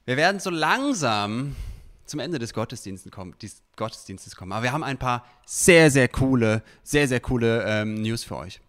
Wir 0.05 0.15
werden 0.15 0.39
so 0.39 0.49
langsam 0.49 1.57
zum 2.05 2.21
Ende 2.21 2.39
des 2.39 2.53
Gottesdienstes 2.53 3.11
kommen, 3.11 3.35
Gottesdienstes 3.75 4.37
kommen. 4.37 4.53
Aber 4.53 4.63
wir 4.63 4.71
haben 4.71 4.85
ein 4.85 4.97
paar 4.97 5.25
sehr, 5.45 5.91
sehr 5.91 6.07
coole, 6.07 6.63
sehr, 6.83 7.09
sehr 7.09 7.19
coole 7.19 7.65
ähm, 7.65 7.95
News 7.95 8.23
für 8.23 8.37
euch. 8.37 8.61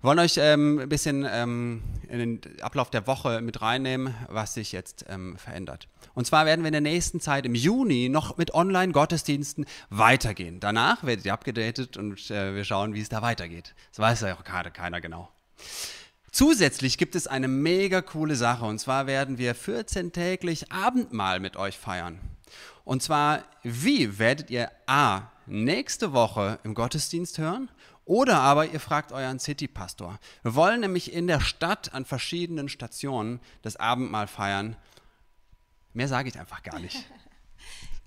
Wir 0.00 0.08
wollen 0.08 0.20
euch 0.20 0.36
ähm, 0.36 0.78
ein 0.78 0.88
bisschen 0.88 1.26
ähm, 1.28 1.82
in 2.08 2.18
den 2.20 2.60
Ablauf 2.62 2.90
der 2.90 3.08
Woche 3.08 3.40
mit 3.40 3.60
reinnehmen, 3.60 4.14
was 4.28 4.54
sich 4.54 4.70
jetzt 4.70 5.04
ähm, 5.08 5.36
verändert. 5.36 5.88
Und 6.14 6.26
zwar 6.26 6.46
werden 6.46 6.62
wir 6.62 6.68
in 6.68 6.72
der 6.72 6.80
nächsten 6.80 7.20
Zeit 7.20 7.46
im 7.46 7.54
Juni 7.54 8.08
noch 8.08 8.36
mit 8.36 8.54
Online-Gottesdiensten 8.54 9.66
weitergehen. 9.90 10.60
Danach 10.60 11.04
werdet 11.04 11.24
ihr 11.24 11.32
abgedatet 11.32 11.96
und 11.96 12.30
äh, 12.30 12.54
wir 12.54 12.64
schauen, 12.64 12.94
wie 12.94 13.00
es 13.00 13.08
da 13.08 13.22
weitergeht. 13.22 13.74
Das 13.90 13.98
weiß 14.00 14.20
ja 14.22 14.34
auch 14.34 14.44
gerade 14.44 14.70
keiner 14.70 15.00
genau. 15.00 15.28
Zusätzlich 16.32 16.96
gibt 16.96 17.16
es 17.16 17.26
eine 17.26 17.48
mega 17.48 18.02
coole 18.02 18.36
Sache 18.36 18.64
und 18.64 18.78
zwar 18.78 19.06
werden 19.06 19.38
wir 19.38 19.56
14-täglich 19.56 20.70
Abendmahl 20.70 21.40
mit 21.40 21.56
euch 21.56 21.76
feiern. 21.76 22.20
Und 22.84 23.02
zwar, 23.02 23.44
wie 23.62 24.18
werdet 24.18 24.50
ihr 24.50 24.70
A, 24.86 25.22
nächste 25.46 26.12
Woche 26.12 26.60
im 26.62 26.74
Gottesdienst 26.74 27.38
hören 27.38 27.68
oder 28.04 28.40
aber 28.40 28.66
ihr 28.66 28.80
fragt 28.80 29.12
euren 29.12 29.38
City-Pastor. 29.38 30.18
Wir 30.42 30.54
wollen 30.54 30.80
nämlich 30.80 31.12
in 31.12 31.26
der 31.26 31.40
Stadt 31.40 31.94
an 31.94 32.04
verschiedenen 32.04 32.68
Stationen 32.68 33.40
das 33.62 33.76
Abendmahl 33.76 34.26
feiern. 34.26 34.76
Mehr 35.92 36.08
sage 36.08 36.28
ich 36.28 36.38
einfach 36.38 36.62
gar 36.62 36.78
nicht. 36.78 36.96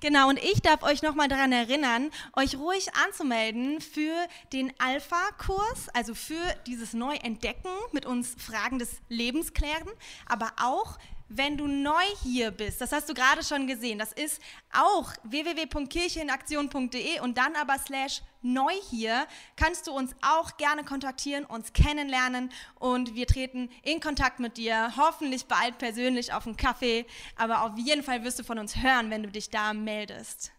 Genau, 0.03 0.27
und 0.27 0.37
ich 0.37 0.61
darf 0.61 0.83
euch 0.83 1.01
nochmal 1.01 1.29
daran 1.29 1.53
erinnern, 1.53 2.11
euch 2.33 2.57
ruhig 2.57 2.93
anzumelden 3.05 3.79
für 3.79 4.13
den 4.51 4.73
Alpha-Kurs, 4.77 5.87
also 5.93 6.13
für 6.13 6.43
dieses 6.67 6.91
Neuentdecken 6.91 7.71
mit 7.93 8.05
uns 8.05 8.35
Fragen 8.37 8.79
des 8.79 8.97
Lebens 9.07 9.53
klären, 9.53 9.87
aber 10.25 10.51
auch 10.61 10.97
wenn 11.35 11.57
du 11.57 11.67
neu 11.67 12.03
hier 12.21 12.51
bist, 12.51 12.81
das 12.81 12.91
hast 12.91 13.09
du 13.09 13.13
gerade 13.13 13.43
schon 13.43 13.67
gesehen, 13.67 13.99
das 13.99 14.11
ist 14.11 14.41
auch 14.71 15.13
www.kirchenaktion.de 15.23 17.19
und 17.21 17.37
dann 17.37 17.55
aber 17.55 17.77
slash 17.79 18.21
neu 18.41 18.73
hier, 18.89 19.25
kannst 19.55 19.87
du 19.87 19.91
uns 19.91 20.15
auch 20.21 20.57
gerne 20.57 20.83
kontaktieren, 20.83 21.45
uns 21.45 21.73
kennenlernen 21.73 22.51
und 22.75 23.15
wir 23.15 23.25
treten 23.25 23.69
in 23.81 23.99
Kontakt 23.99 24.39
mit 24.39 24.57
dir, 24.57 24.93
hoffentlich 24.97 25.45
bald 25.45 25.77
persönlich 25.77 26.33
auf 26.33 26.45
einen 26.45 26.57
Kaffee, 26.57 27.05
aber 27.35 27.63
auf 27.63 27.77
jeden 27.77 28.03
Fall 28.03 28.23
wirst 28.23 28.39
du 28.39 28.43
von 28.43 28.59
uns 28.59 28.75
hören, 28.75 29.09
wenn 29.09 29.23
du 29.23 29.29
dich 29.29 29.49
da 29.49 29.73
meldest. 29.73 30.51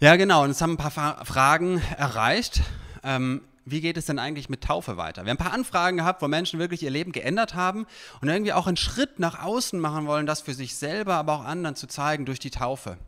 Ja, 0.00 0.14
genau, 0.16 0.44
und 0.44 0.50
es 0.50 0.60
haben 0.60 0.74
ein 0.74 0.76
paar 0.76 1.24
Fragen 1.24 1.82
erreicht. 1.96 2.60
Ähm, 3.02 3.47
wie 3.70 3.80
geht 3.80 3.96
es 3.96 4.06
denn 4.06 4.18
eigentlich 4.18 4.48
mit 4.48 4.62
Taufe 4.62 4.96
weiter? 4.96 5.24
Wir 5.24 5.30
haben 5.30 5.38
ein 5.38 5.44
paar 5.44 5.52
Anfragen 5.52 5.98
gehabt, 5.98 6.22
wo 6.22 6.28
Menschen 6.28 6.58
wirklich 6.58 6.82
ihr 6.82 6.90
Leben 6.90 7.12
geändert 7.12 7.54
haben 7.54 7.86
und 8.20 8.28
irgendwie 8.28 8.52
auch 8.52 8.66
einen 8.66 8.76
Schritt 8.76 9.18
nach 9.18 9.42
außen 9.42 9.78
machen 9.78 10.06
wollen, 10.06 10.26
das 10.26 10.40
für 10.40 10.54
sich 10.54 10.76
selber, 10.76 11.14
aber 11.14 11.34
auch 11.34 11.44
anderen 11.44 11.76
zu 11.76 11.86
zeigen 11.86 12.26
durch 12.26 12.38
die 12.38 12.50
Taufe. 12.50 12.98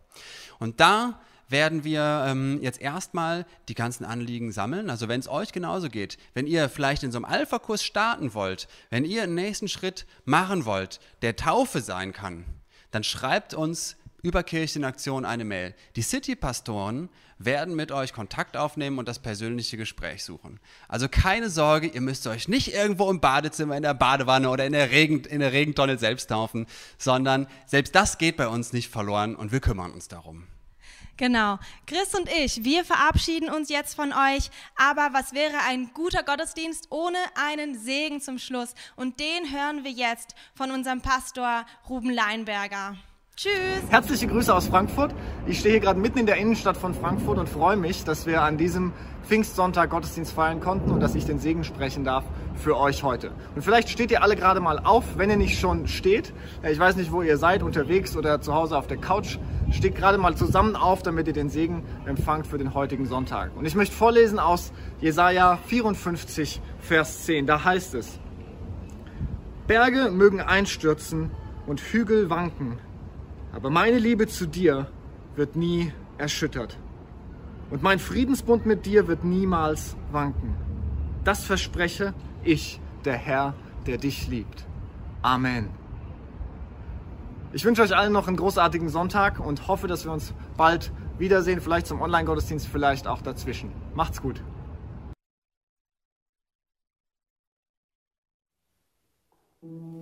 Und 0.58 0.80
da 0.80 1.20
werden 1.50 1.84
wir 1.84 2.24
ähm, 2.26 2.61
jetzt 2.62 2.80
erstmal 2.80 3.44
die 3.68 3.74
ganzen 3.74 4.04
Anliegen 4.04 4.52
sammeln. 4.52 4.88
Also 4.88 5.08
wenn 5.08 5.20
es 5.20 5.28
euch 5.28 5.52
genauso 5.52 5.88
geht, 5.88 6.16
wenn 6.32 6.46
ihr 6.46 6.68
vielleicht 6.68 7.02
in 7.02 7.11
so 7.11 7.18
einem 7.18 7.24
Alpha-Kurs 7.24 7.82
starten 7.82 8.34
wollt, 8.34 8.68
wenn 8.88 9.04
ihr 9.04 9.24
einen 9.24 9.34
nächsten 9.34 9.68
Schritt 9.68 10.06
machen 10.24 10.64
wollt, 10.64 11.00
der 11.22 11.36
Taufe 11.36 11.80
sein 11.80 12.12
kann, 12.12 12.44
dann 12.92 13.04
schreibt 13.04 13.54
uns 13.54 13.96
über 14.22 14.42
Kirchenaktion 14.42 15.24
eine 15.24 15.44
Mail. 15.44 15.74
Die 15.96 16.02
City-Pastoren 16.02 17.08
werden 17.41 17.74
mit 17.74 17.91
euch 17.91 18.12
Kontakt 18.12 18.57
aufnehmen 18.57 18.99
und 18.99 19.09
das 19.09 19.18
persönliche 19.18 19.78
Gespräch 19.78 20.22
suchen. 20.22 20.61
Also 20.88 21.09
keine 21.09 21.49
Sorge, 21.49 21.86
ihr 21.88 22.03
müsst 22.03 22.26
euch 22.26 22.49
nicht 22.49 22.74
irgendwo 22.74 23.11
im 23.11 23.20
Badezimmer, 23.20 23.76
in 23.76 23.82
der 23.82 23.95
Badewanne 23.95 24.51
oder 24.51 24.66
in 24.66 24.72
der, 24.74 24.91
Regen, 24.91 25.24
in 25.24 25.41
der 25.41 25.53
Regentonne 25.53 25.99
selbst 25.99 26.28
taufen, 26.28 26.66
sondern 26.99 27.47
selbst 27.66 27.95
das 27.95 28.18
geht 28.18 28.36
bei 28.36 28.47
uns 28.47 28.74
nicht 28.74 28.91
verloren 28.91 29.34
und 29.34 29.53
wir 29.53 29.61
kümmern 29.61 29.91
uns 29.93 30.07
darum. 30.07 30.47
Genau. 31.16 31.59
Chris 31.86 32.14
und 32.14 32.30
ich, 32.30 32.64
wir 32.64 32.82
verabschieden 32.84 33.51
uns 33.51 33.68
jetzt 33.68 33.95
von 33.95 34.12
euch. 34.12 34.51
Aber 34.76 35.11
was 35.12 35.34
wäre 35.34 35.59
ein 35.66 35.91
guter 35.93 36.22
Gottesdienst 36.22 36.86
ohne 36.91 37.18
einen 37.34 37.78
Segen 37.78 38.22
zum 38.22 38.38
Schluss? 38.38 38.74
Und 38.97 39.20
den 39.20 39.53
hören 39.53 39.84
wir 39.84 39.91
jetzt 39.91 40.34
von 40.55 40.70
unserem 40.70 41.03
Pastor 41.03 41.66
Ruben 41.91 42.11
Leinberger. 42.11 42.97
Tschüss. 43.40 43.52
Herzliche 43.88 44.26
Grüße 44.26 44.54
aus 44.54 44.66
Frankfurt. 44.66 45.14
Ich 45.46 45.60
stehe 45.60 45.72
hier 45.72 45.80
gerade 45.80 45.98
mitten 45.98 46.18
in 46.18 46.26
der 46.26 46.36
Innenstadt 46.36 46.76
von 46.76 46.92
Frankfurt 46.92 47.38
und 47.38 47.48
freue 47.48 47.76
mich, 47.76 48.04
dass 48.04 48.26
wir 48.26 48.42
an 48.42 48.58
diesem 48.58 48.92
Pfingstsonntag 49.26 49.88
Gottesdienst 49.88 50.34
feiern 50.34 50.60
konnten 50.60 50.90
und 50.90 51.00
dass 51.00 51.14
ich 51.14 51.24
den 51.24 51.38
Segen 51.38 51.64
sprechen 51.64 52.04
darf 52.04 52.22
für 52.56 52.76
euch 52.76 53.02
heute. 53.02 53.32
Und 53.54 53.62
vielleicht 53.62 53.88
steht 53.88 54.10
ihr 54.10 54.22
alle 54.22 54.36
gerade 54.36 54.60
mal 54.60 54.78
auf, 54.78 55.16
wenn 55.16 55.30
ihr 55.30 55.38
nicht 55.38 55.58
schon 55.58 55.88
steht. 55.88 56.34
Ich 56.70 56.78
weiß 56.78 56.96
nicht, 56.96 57.12
wo 57.12 57.22
ihr 57.22 57.38
seid, 57.38 57.62
unterwegs 57.62 58.14
oder 58.14 58.42
zu 58.42 58.52
Hause 58.52 58.76
auf 58.76 58.86
der 58.88 58.98
Couch. 58.98 59.38
Steht 59.70 59.94
gerade 59.94 60.18
mal 60.18 60.36
zusammen 60.36 60.76
auf, 60.76 61.02
damit 61.02 61.26
ihr 61.26 61.32
den 61.32 61.48
Segen 61.48 61.82
empfangt 62.04 62.46
für 62.46 62.58
den 62.58 62.74
heutigen 62.74 63.06
Sonntag. 63.06 63.56
Und 63.56 63.64
ich 63.64 63.74
möchte 63.74 63.96
vorlesen 63.96 64.38
aus 64.38 64.70
Jesaja 65.00 65.58
54, 65.66 66.60
Vers 66.78 67.24
10. 67.24 67.46
Da 67.46 67.64
heißt 67.64 67.94
es: 67.94 68.18
Berge 69.66 70.10
mögen 70.10 70.42
einstürzen 70.42 71.30
und 71.66 71.80
Hügel 71.80 72.28
wanken 72.28 72.78
aber 73.53 73.70
meine 73.70 73.98
Liebe 73.98 74.26
zu 74.26 74.46
dir 74.46 74.86
wird 75.36 75.57
nie 75.57 75.92
erschüttert. 76.18 76.78
Und 77.70 77.82
mein 77.82 77.98
Friedensbund 77.98 78.66
mit 78.66 78.86
dir 78.86 79.07
wird 79.07 79.24
niemals 79.24 79.96
wanken. 80.11 80.57
Das 81.24 81.44
verspreche 81.44 82.14
ich, 82.42 82.80
der 83.05 83.14
Herr, 83.14 83.55
der 83.86 83.98
dich 83.98 84.28
liebt. 84.28 84.66
Amen. 85.22 85.68
Ich 87.53 87.64
wünsche 87.64 87.82
euch 87.82 87.96
allen 87.96 88.12
noch 88.12 88.28
einen 88.28 88.36
großartigen 88.36 88.88
Sonntag 88.88 89.40
und 89.40 89.68
hoffe, 89.68 89.88
dass 89.88 90.05
wir 90.05 90.12
uns 90.12 90.32
bald 90.57 90.92
wiedersehen, 91.18 91.61
vielleicht 91.61 91.86
zum 91.86 92.01
Online-Gottesdienst, 92.01 92.66
vielleicht 92.66 93.07
auch 93.07 93.22
dazwischen. 93.22 93.72
Macht's 93.94 94.22
gut. 94.22 94.42
raise 99.62 99.99